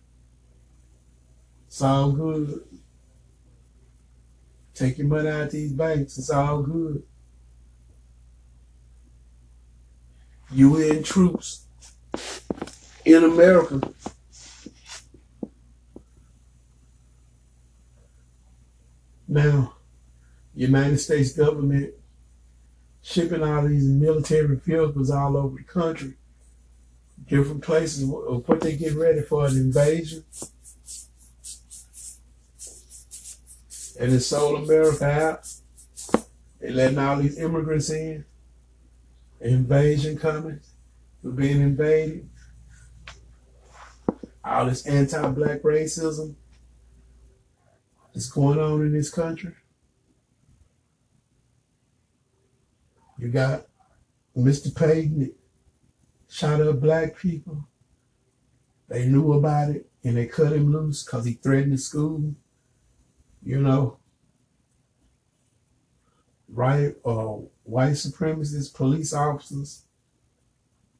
[1.66, 2.62] It's all good.
[4.74, 6.18] Take your money out of these banks.
[6.18, 7.02] It's all good.
[10.50, 11.66] UN troops
[13.04, 13.80] in America
[19.26, 19.74] now
[20.54, 21.94] United States government
[23.02, 26.14] shipping all these military vehicles all over the country
[27.26, 30.24] different places of what they get ready for an invasion
[34.02, 35.48] and it sold America out.
[36.60, 38.24] They letting all these immigrants in.
[39.40, 40.60] Invasion coming.
[41.22, 42.28] We're being invaded.
[44.44, 46.34] All this anti-black racism
[48.14, 49.54] is going on in this country.
[53.22, 53.66] You got
[54.36, 54.74] Mr.
[54.74, 55.32] Payton
[56.28, 57.68] shot up black people.
[58.88, 62.34] They knew about it and they cut him loose because he threatened the school
[63.44, 63.98] you know,
[66.48, 69.84] right uh, white supremacist police officers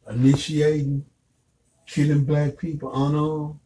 [0.08, 1.04] initiating
[1.86, 3.58] killing black people unarmed.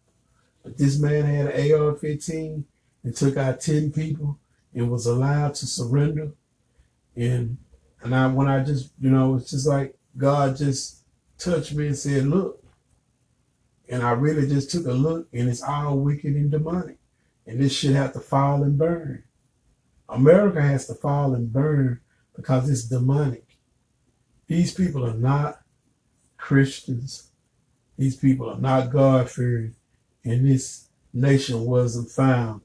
[0.64, 2.64] But this man had an AR-15
[3.04, 4.38] and took out 10 people
[4.74, 6.32] and was allowed to surrender.
[7.14, 7.58] And
[8.02, 11.02] and I when I just, you know, it's just like God just
[11.38, 12.62] touched me and said, look.
[13.88, 16.98] And I really just took a look and it's all wicked and demonic.
[17.46, 19.22] And this shit have to fall and burn.
[20.08, 22.00] America has to fall and burn
[22.34, 23.44] because it's demonic.
[24.48, 25.60] These people are not
[26.36, 27.30] Christians.
[27.96, 29.76] These people are not God-fearing.
[30.24, 32.62] And this nation wasn't found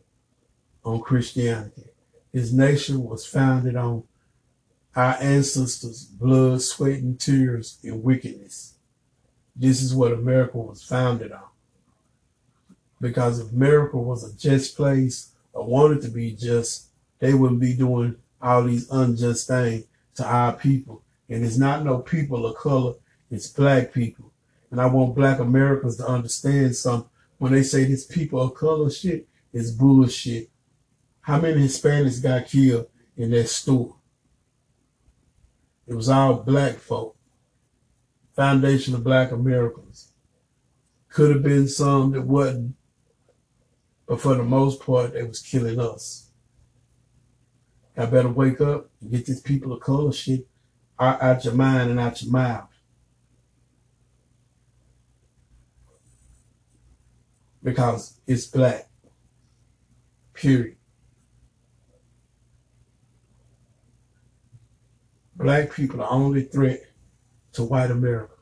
[0.84, 1.90] on Christianity.
[2.34, 4.04] This nation was founded on
[4.96, 8.76] our ancestors' blood, sweat, and tears in wickedness.
[9.56, 11.44] This is what America was founded on.
[13.00, 16.88] Because if America was a just place or wanted to be just,
[17.20, 19.86] they wouldn't be doing all these unjust things
[20.16, 21.02] to our people.
[21.30, 22.96] And it's not no people of color,
[23.30, 24.32] it's black people.
[24.70, 27.10] And I want black Americans to understand something.
[27.38, 30.50] When they say this people of color shit is bullshit.
[31.22, 32.88] How many Hispanics got killed
[33.18, 33.96] in that store?
[35.92, 37.18] It was all black folk.
[38.34, 40.14] Foundation of Black Americans.
[41.10, 42.76] Could have been some that wasn't.
[44.08, 46.32] But for the most part, they was killing us.
[47.98, 50.48] I better wake up and get these people of color shit
[50.98, 52.70] out, out your mind and out your mouth.
[57.62, 58.88] Because it's black.
[60.34, 60.78] Period.
[65.42, 66.84] Black people are only threat
[67.54, 68.36] to white America.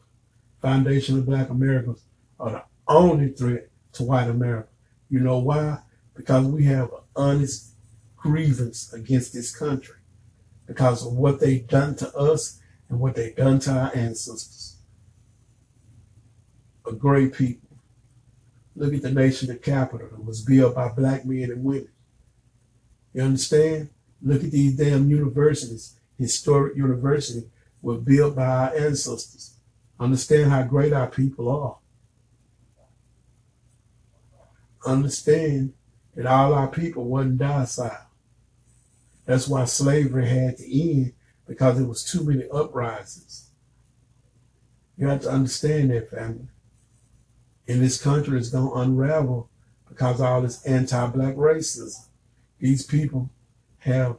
[0.62, 2.04] Foundation of Black Americans
[2.38, 4.68] are the only threat to white America.
[5.10, 5.80] You know why?
[6.14, 7.76] Because we have an honest
[8.18, 9.96] grievance against this country
[10.68, 14.76] because of what they've done to us and what they've done to our ancestors.
[16.86, 17.70] A great people.
[18.76, 21.90] Look at the nation of capital that was built by black men and women.
[23.14, 23.90] You understand?
[24.22, 25.99] Look at these damn universities.
[26.20, 27.50] Historic university
[27.82, 29.56] were built by our ancestors.
[30.00, 31.80] Understand how great our people are
[34.86, 35.74] understand
[36.16, 38.08] that all our people wasn't docile.
[39.26, 41.14] That's why slavery had to end
[41.48, 43.52] because there was too many uprisings.
[44.98, 46.48] You have to understand that, family.
[47.68, 49.50] And this country is going to unravel
[49.88, 52.08] because all this anti-black racism.
[52.60, 53.30] These people
[53.80, 54.18] have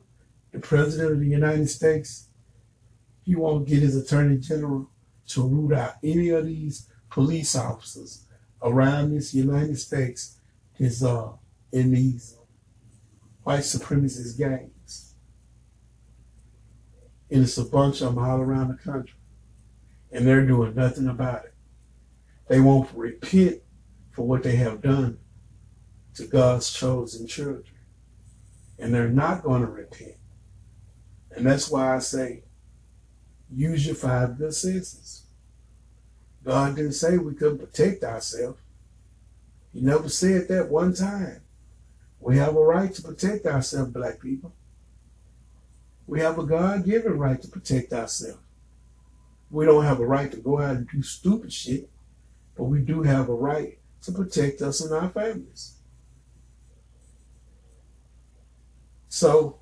[0.52, 2.28] the president of the United States.
[3.22, 4.90] He won't get his attorney general
[5.28, 8.26] to root out any of these police officers
[8.62, 10.38] around this United States
[10.78, 11.30] is uh,
[11.72, 12.36] in these
[13.42, 15.14] white supremacist gangs.
[17.30, 19.14] And it's a bunch of them all around the country.
[20.10, 21.54] And they're doing nothing about it.
[22.48, 23.62] They won't repent
[24.10, 25.18] for what they have done
[26.14, 27.64] to God's chosen children.
[28.78, 30.16] And they're not going to repent.
[31.36, 32.42] And that's why I say,
[33.52, 35.24] use your five good senses.
[36.44, 38.58] God didn't say we couldn't protect ourselves.
[39.72, 41.42] He never said that one time.
[42.18, 44.52] We have a right to protect ourselves, black people.
[46.06, 48.40] We have a God given right to protect ourselves.
[49.50, 51.88] We don't have a right to go out and do stupid shit,
[52.56, 55.76] but we do have a right to protect us and our families.
[59.08, 59.58] So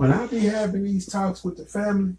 [0.00, 2.14] when I be having these talks with the family,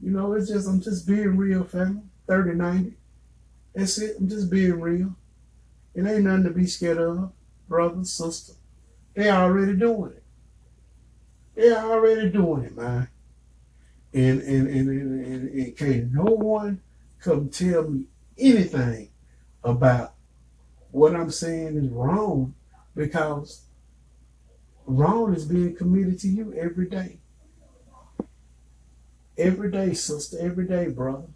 [0.00, 2.04] you know, it's just I'm just being real, family.
[2.26, 2.94] 30, 90.
[3.74, 4.16] That's it.
[4.18, 5.14] I'm just being real.
[5.94, 7.32] It ain't nothing to be scared of,
[7.68, 8.54] brother, sister.
[9.12, 10.22] They already doing it.
[11.54, 13.08] They're already doing it, man.
[14.14, 16.80] And and, and, and, and, and can't no one
[17.20, 18.06] come tell me
[18.38, 19.10] anything
[19.62, 20.14] about
[20.92, 22.54] what I'm saying is wrong
[22.96, 23.66] because
[24.86, 27.18] wrong is being committed to you every day.
[29.38, 31.28] Every day, sister, every day, brother.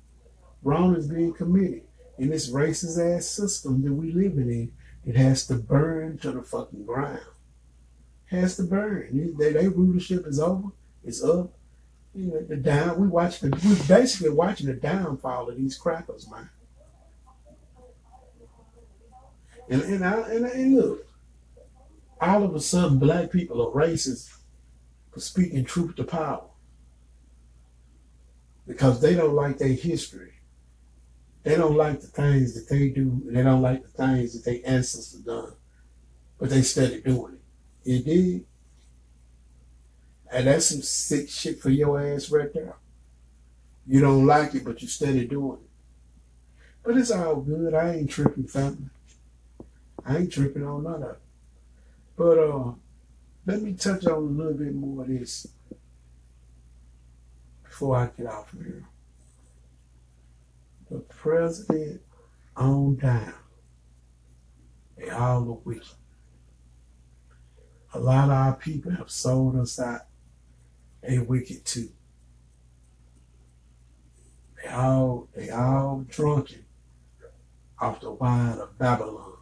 [0.62, 1.86] Wrong is being committed
[2.18, 4.72] in this racist ass system that we living in,
[5.04, 7.20] it has to burn to the fucking ground.
[8.26, 9.36] Has to burn.
[9.38, 10.68] Their, their rulership is over.
[11.04, 11.52] It's up.
[12.14, 12.98] You know, the down.
[12.98, 13.50] We watching.
[13.50, 16.48] The, we basically watching the downfall of these crackers, man.
[19.68, 21.05] And and I, and, and look,
[22.20, 24.36] all of a sudden, black people are racist
[25.12, 26.44] for speaking truth to power
[28.66, 30.32] because they don't like their history.
[31.42, 34.44] They don't like the things that they do, and they don't like the things that
[34.44, 35.52] their ancestors done.
[36.38, 37.90] But they steady doing it.
[37.90, 38.44] You did.
[40.32, 42.76] And that's some sick shit for your ass right there.
[43.86, 45.70] You don't like it, but you steady doing it.
[46.82, 47.74] But it's all good.
[47.74, 48.90] I ain't tripping, family.
[50.04, 51.20] I ain't tripping on none of it.
[52.16, 52.72] But uh,
[53.44, 55.46] let me touch on a little bit more of this
[57.62, 58.86] before I get off of here
[60.90, 62.00] the president
[62.56, 63.34] on down.
[64.96, 65.88] They all look wicked.
[67.94, 70.02] A lot of our people have sold us out.
[71.02, 71.90] They wicked too.
[74.62, 76.64] They all they all drunken
[77.78, 79.35] off the wine of Babylon.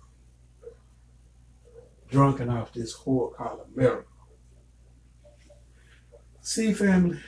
[2.15, 4.07] Drunken off this whore called America.
[6.41, 7.19] See, family,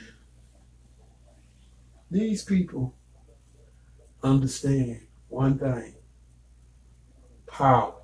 [2.08, 2.94] these people
[4.22, 5.96] understand one thing
[7.48, 7.94] power.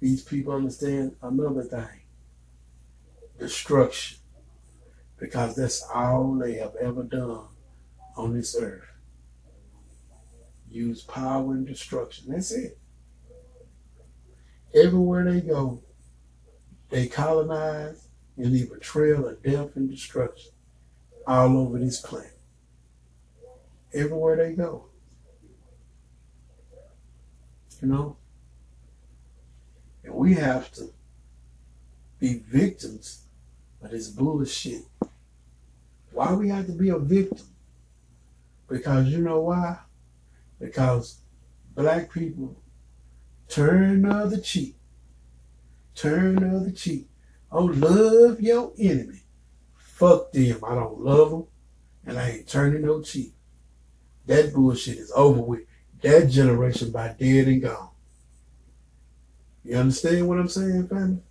[0.00, 2.00] These people understand another thing
[3.38, 4.20] destruction.
[5.18, 7.44] Because that's all they have ever done
[8.16, 8.88] on this earth.
[10.70, 12.32] Use power and destruction.
[12.32, 12.78] That's it.
[14.74, 15.82] Everywhere they go,
[16.90, 20.52] they colonize and leave a trail of death and destruction
[21.26, 22.32] all over this planet
[23.94, 24.86] everywhere they go.
[27.80, 28.16] You know?
[30.04, 30.92] And we have to
[32.18, 33.24] be victims
[33.82, 34.82] of this bullshit.
[36.12, 37.46] Why we have to be a victim?
[38.68, 39.78] Because you know why?
[40.60, 41.18] Because
[41.74, 42.56] black people
[43.52, 44.76] turn of the cheek.
[45.94, 47.08] Turn of the cheek.
[47.50, 49.20] Oh, love your enemy.
[49.76, 50.60] Fuck them.
[50.66, 51.44] I don't love them.
[52.06, 53.34] And I ain't turning no cheek.
[54.26, 55.60] That bullshit is over with.
[56.00, 57.90] That generation by dead and gone.
[59.64, 61.22] You understand what I'm saying, family?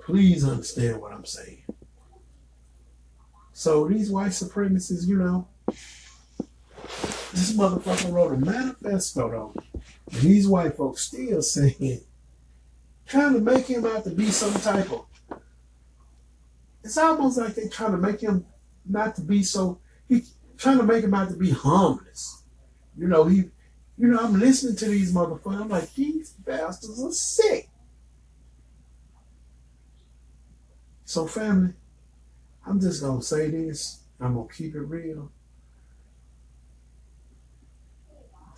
[0.00, 1.62] Please understand what I'm saying.
[3.52, 5.48] So these white supremacists, you know,
[7.36, 9.54] this motherfucker wrote a manifesto though.
[10.12, 12.00] And these white folks still saying,
[13.06, 15.04] trying to make him out to be some type of,
[16.82, 18.46] it's almost like they're trying to make him
[18.88, 20.22] not to be so He
[20.56, 22.42] trying to make him out to be harmless.
[22.96, 23.50] You know, he,
[23.98, 25.60] you know, I'm listening to these motherfuckers.
[25.60, 27.68] I'm like, these bastards are sick.
[31.04, 31.74] So, family,
[32.66, 34.00] I'm just to say this.
[34.18, 35.30] I'm to keep it real.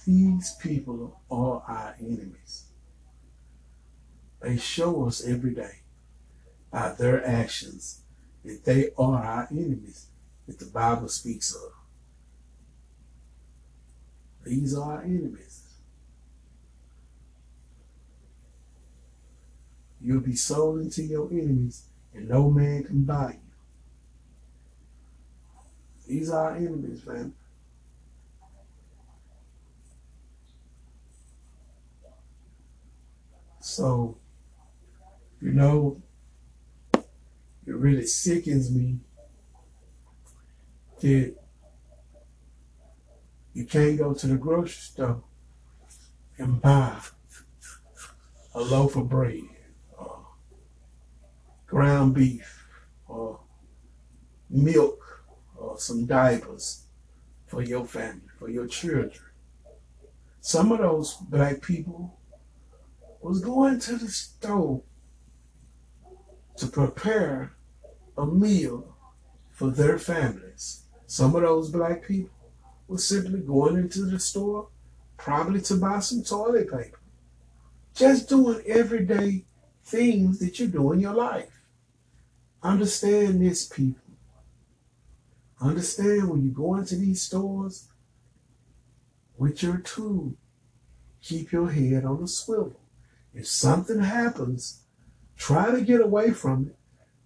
[0.09, 2.65] These people are our enemies.
[4.41, 5.81] They show us every day
[6.71, 8.01] by their actions
[8.43, 10.07] that they are our enemies
[10.47, 11.73] that the Bible speaks of.
[14.47, 15.65] These are our enemies.
[20.01, 21.83] You'll be sold into your enemies,
[22.15, 23.41] and no man can buy you.
[26.07, 27.35] These are our enemies, man.
[33.69, 34.17] So,
[35.43, 36.03] you know,
[36.95, 37.05] it
[37.67, 38.99] really sickens me
[41.01, 41.37] that
[43.53, 45.23] you can't go to the grocery store
[46.39, 46.99] and buy
[48.55, 49.43] a loaf of bread
[49.99, 50.27] or
[51.67, 52.65] ground beef
[53.07, 53.39] or
[54.49, 55.25] milk
[55.57, 56.85] or some diapers
[57.47, 59.13] for your family, for your children.
[60.41, 62.18] Some of those black people
[63.21, 64.83] was going to the store
[66.57, 67.55] to prepare
[68.17, 68.97] a meal
[69.51, 70.83] for their families.
[71.07, 72.31] Some of those black people
[72.87, 74.69] were simply going into the store,
[75.17, 77.01] probably to buy some toilet paper.
[77.95, 79.45] Just doing everyday
[79.85, 81.61] things that you do in your life.
[82.63, 84.03] Understand this, people.
[85.61, 87.89] Understand when you go into these stores
[89.37, 90.35] with your tool,
[91.23, 92.81] keep your head on a swivel.
[93.35, 94.83] If something happens,
[95.37, 96.77] try to get away from it,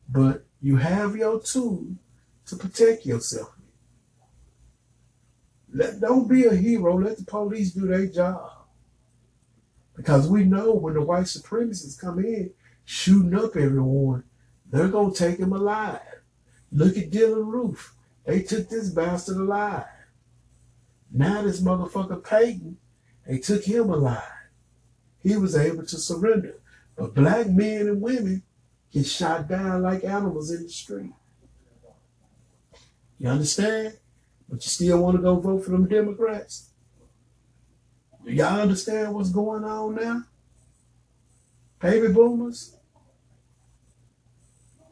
[0.08, 1.86] but you have your tool
[2.46, 3.52] to protect yourself.
[5.72, 6.98] Let, don't be a hero.
[6.98, 8.50] Let the police do their job.
[9.96, 12.52] Because we know when the white supremacists come in
[12.84, 14.24] shooting up everyone,
[14.70, 16.00] they're going to take him alive.
[16.70, 17.94] Look at Dylann Roof.
[18.24, 19.84] They took this bastard alive.
[21.10, 22.78] Now this motherfucker Payton,
[23.26, 24.22] they took him alive.
[25.22, 26.60] He was able to surrender.
[26.96, 28.42] But black men and women
[28.92, 31.12] get shot down like animals in the street.
[33.18, 33.98] You understand?
[34.48, 36.70] But you still want to go vote for them Democrats?
[38.24, 40.24] Do y'all understand what's going on now?
[41.80, 42.76] Baby boomers?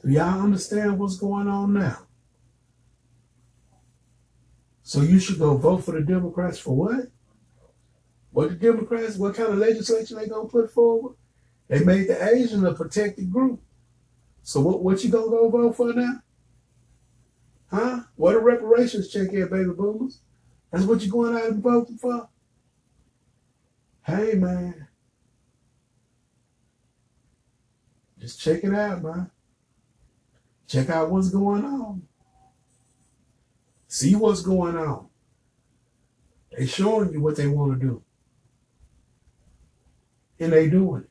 [0.03, 1.99] Do y'all understand what's going on now?
[4.83, 7.07] So you should go vote for the Democrats for what?
[8.33, 11.17] What the Democrats, what kind of legislation they gonna put forward?
[11.69, 13.61] They made the Asian a protected group.
[14.43, 16.21] So what, what you gonna go vote for now?
[17.71, 18.01] Huh?
[18.17, 20.21] What a reparations check here, baby boomers?
[20.71, 22.29] That's what you're going out and voting for?
[24.03, 24.89] Hey, man.
[28.19, 29.31] Just check it out, man.
[30.67, 32.03] Check out what's going on.
[33.89, 35.09] See what's going on.
[36.57, 38.03] They showing you what they want to do.
[40.41, 41.11] And they doing it.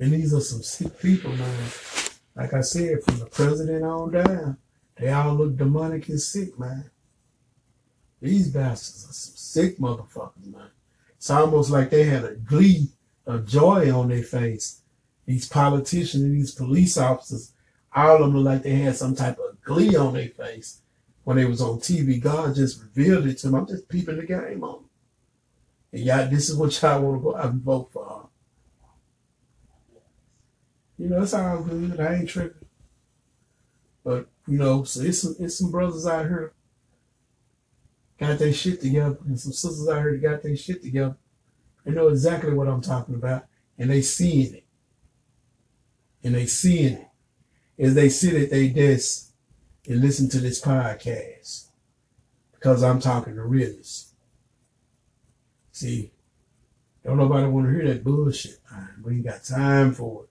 [0.00, 1.68] And these are some sick people, man.
[2.34, 4.56] Like I said, from the president on down,
[4.96, 6.90] they all look demonic and sick, man.
[8.20, 10.70] These bastards are some sick motherfuckers, man.
[11.16, 12.88] It's almost like they had a glee
[13.26, 14.82] of joy on their face.
[15.26, 17.52] These politicians and these police officers,
[17.94, 20.80] all of them look like they had some type of glee on their face
[21.24, 22.20] when they was on TV.
[22.20, 23.56] God just revealed it to them.
[23.56, 24.87] I'm just peeping the game on them.
[25.92, 28.28] And y'all, this is what y'all want to go out and vote for.
[30.98, 32.00] You know, it's all good.
[32.00, 32.66] I ain't tripping.
[34.04, 36.52] But, you know, so it's some, it's some brothers out here
[38.18, 41.16] got their shit together and some sisters out here that got their shit together.
[41.84, 43.46] They know exactly what I'm talking about.
[43.78, 44.64] And they seeing it.
[46.24, 47.08] And they seeing it
[47.78, 49.30] as they sit at their desk
[49.88, 51.68] and listen to this podcast.
[52.52, 54.07] Because I'm talking to realness.
[55.78, 56.10] See,
[57.04, 59.00] don't nobody want to hear that bullshit, man.
[59.04, 60.30] We ain't got time for it.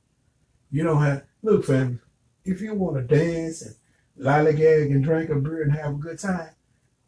[0.71, 1.99] You don't have, look, family,
[2.43, 3.75] if you want to dance and
[4.19, 6.49] lollygag and drink a beer and have a good time,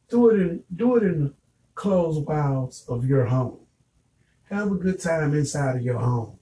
[0.07, 1.33] do it in, do it in the
[1.75, 3.59] closed walls of your home.
[4.49, 6.39] Have a good time inside of your home.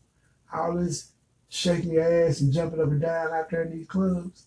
[0.53, 1.13] All this
[1.49, 4.45] shaking your ass and jumping up and down out there in these clubs.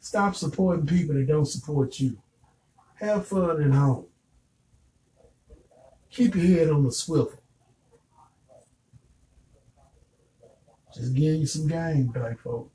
[0.00, 2.16] Stop supporting people that don't support you.
[2.94, 4.07] Have fun at home.
[6.10, 7.32] Keep your head on the swivel.
[10.94, 12.70] Just give you some game, black folk.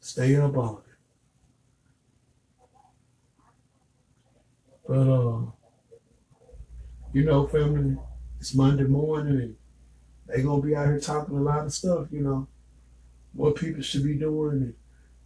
[0.00, 0.94] Stay up on it.
[4.88, 5.42] But uh,
[7.12, 7.96] you know, family,
[8.40, 9.56] it's Monday morning and
[10.26, 12.48] they gonna be out here talking a lot of stuff, you know.
[13.32, 14.74] what people should be doing and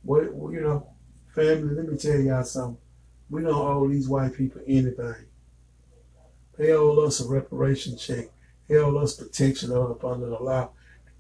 [0.02, 0.88] what you know,
[1.34, 1.74] family.
[1.74, 2.78] Let me tell y'all something.
[3.30, 5.26] We don't owe these white people anything.
[6.57, 8.30] They owe us a reparation check.
[8.68, 10.70] They owe us protection under the law.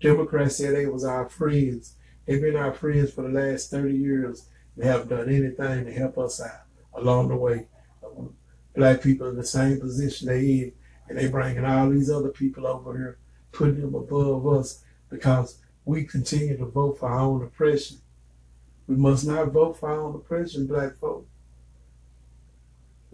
[0.00, 1.96] Democrats said they was our friends.
[2.26, 4.48] They've been our friends for the last 30 years.
[4.76, 6.62] They haven't done anything to help us out
[6.94, 7.68] along the way.
[8.04, 8.34] Um,
[8.74, 10.72] black people in the same position they in,
[11.08, 13.18] and they bringing all these other people over here,
[13.52, 17.98] putting them above us because we continue to vote for our own oppression.
[18.86, 21.26] We must not vote for our own oppression, black folk.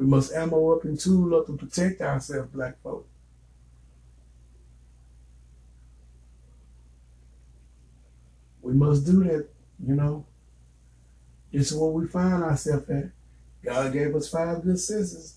[0.00, 3.06] We must ammo up and tool up and protect ourselves, black folk.
[8.62, 9.46] We must do that,
[9.86, 10.24] you know.
[11.52, 13.10] This is where we find ourselves at.
[13.62, 15.36] God gave us five good senses.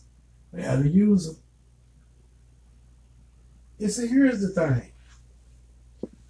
[0.54, 1.38] We had to use them.
[3.80, 4.94] You see, here's the thing.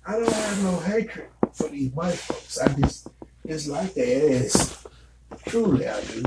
[0.07, 2.57] I don't have no hatred for these white folks.
[2.57, 3.09] I just
[3.45, 4.87] dislike their ass.
[5.45, 6.23] Truly, I do.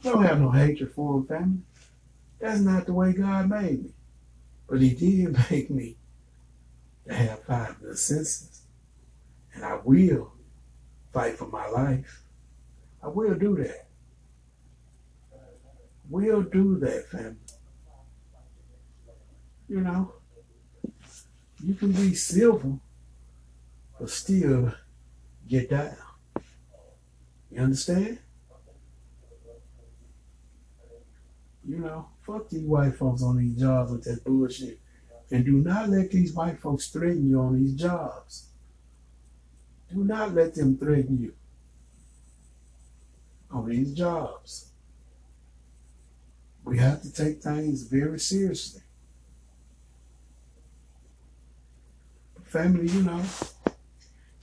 [0.00, 1.58] I don't have no hatred for them, family.
[2.38, 3.90] That's not the way God made me.
[4.68, 5.96] But He did make me
[7.06, 8.62] to have five good senses.
[9.52, 10.32] And I will
[11.12, 12.22] fight for my life.
[13.02, 13.86] I will do that.
[16.08, 17.36] We'll do that, family.
[19.68, 20.12] You know,
[21.62, 22.80] you can be civil,
[23.98, 24.72] but still
[25.46, 25.96] get down.
[27.50, 28.18] You understand?
[31.70, 34.80] You know, fuck these white folks on these jobs with that bullshit.
[35.30, 38.48] And do not let these white folks threaten you on these jobs.
[39.88, 41.32] Do not let them threaten you
[43.52, 44.72] on these jobs.
[46.64, 48.82] We have to take things very seriously.
[52.42, 53.22] Family, you know,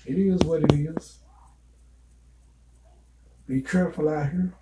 [0.05, 1.17] it is what it is.
[3.45, 4.53] Be careful out here.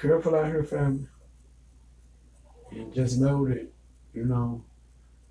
[0.00, 1.06] Careful out here, family.
[2.70, 3.72] And just know that,
[4.12, 4.62] you know,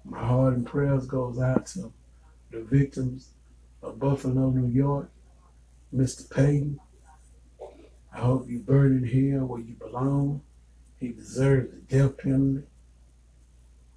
[0.03, 1.93] my heart and prayers goes out to
[2.51, 3.29] the victims
[3.83, 5.11] of Buffalo, New York,
[5.93, 6.29] Mr.
[6.29, 6.79] Payton.
[8.11, 10.41] I hope you burn in hell where you belong.
[10.99, 12.65] He deserves the death penalty.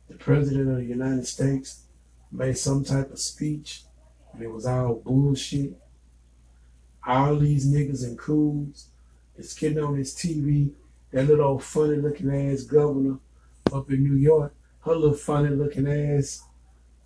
[0.09, 1.85] The President of the United States
[2.31, 3.85] made some type of speech,
[4.33, 5.79] and it was all bullshit.
[7.07, 8.89] All these niggas and cools
[9.39, 10.71] is getting on his TV.
[11.13, 13.19] That little old funny looking ass governor
[13.73, 16.43] up in New York, her little funny looking ass,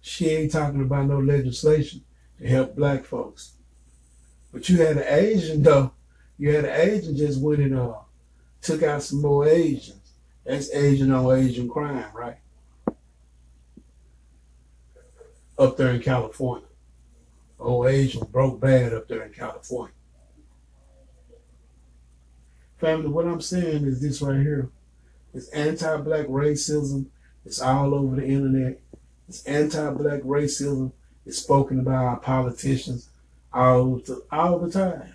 [0.00, 2.02] she ain't talking about no legislation
[2.38, 3.52] to help black folks.
[4.52, 5.92] But you had an Asian though.
[6.38, 7.94] You had an Asian just went and uh,
[8.60, 10.12] took out some more Asians.
[10.44, 12.38] That's Asian on Asian crime, right?
[15.56, 16.66] Up there in California.
[17.60, 19.94] Old Asian broke bad up there in California.
[22.82, 24.68] Family, what I'm saying is this right here.
[25.32, 27.06] It's anti-black racism.
[27.46, 28.80] It's all over the internet.
[29.28, 30.90] It's anti-black racism.
[31.24, 33.08] It's spoken about our politicians
[33.52, 35.14] all the, all the time.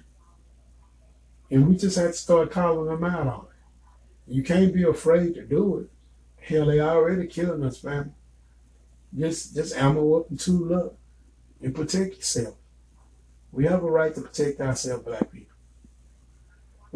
[1.52, 4.34] And we just have to start calling them out on it.
[4.34, 5.90] You can't be afraid to do it.
[6.42, 8.14] Hell, they already killing us, family.
[9.18, 10.98] Just just ammo up and tool up
[11.62, 12.56] and protect yourself.
[13.52, 15.57] We have a right to protect ourselves, black people.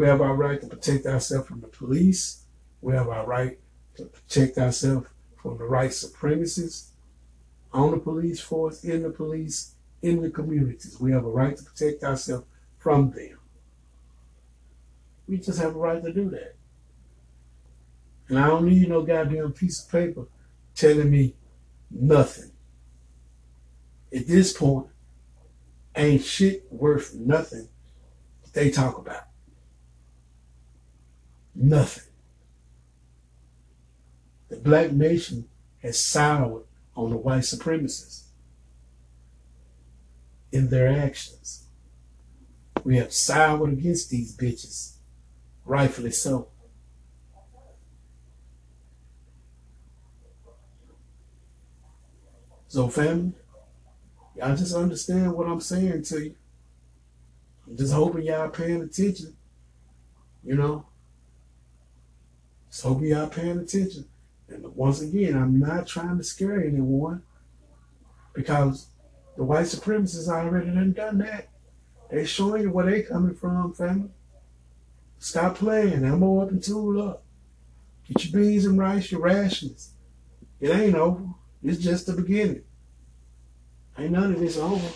[0.02, 2.46] We have our right to protect ourselves from the police.
[2.82, 3.60] We have our right
[3.98, 5.06] to protect ourselves
[5.40, 6.88] from the white supremacists
[7.72, 11.00] on the police force, in the police, in the communities.
[11.00, 12.48] We have a right to protect ourselves
[12.80, 13.38] from them.
[15.28, 16.56] We just have a right to do that.
[18.28, 20.26] And I don't need no goddamn piece of paper
[20.74, 21.36] telling me
[21.92, 22.52] nothing.
[24.12, 24.88] At this point,
[25.96, 27.70] ain't shit worth nothing
[28.54, 29.28] they talk about.
[31.54, 32.04] Nothing.
[34.50, 35.48] The black nation
[35.82, 36.64] has soured
[36.96, 38.24] on the white supremacists
[40.52, 41.68] in their actions.
[42.84, 44.96] We have soured against these bitches,
[45.66, 46.50] rightfully so.
[52.68, 53.34] So, family,
[54.36, 56.36] y'all just understand what I'm saying to you.
[57.68, 59.36] I'm just hoping y'all paying attention.
[60.44, 60.86] You know,
[62.72, 64.06] just hoping y'all paying attention.
[64.48, 67.22] And once again, I'm not trying to scare anyone
[68.34, 68.88] because
[69.36, 71.50] the white supremacists already done done that.
[72.10, 74.10] They showing you where they coming from, family.
[75.20, 76.04] Stop playing.
[76.06, 77.24] Ammo up and tool up.
[78.08, 79.92] Get your beans and rice, your rations.
[80.60, 81.26] It ain't over.
[81.64, 82.64] It's just the beginning.
[83.98, 84.88] Ain't none of this over.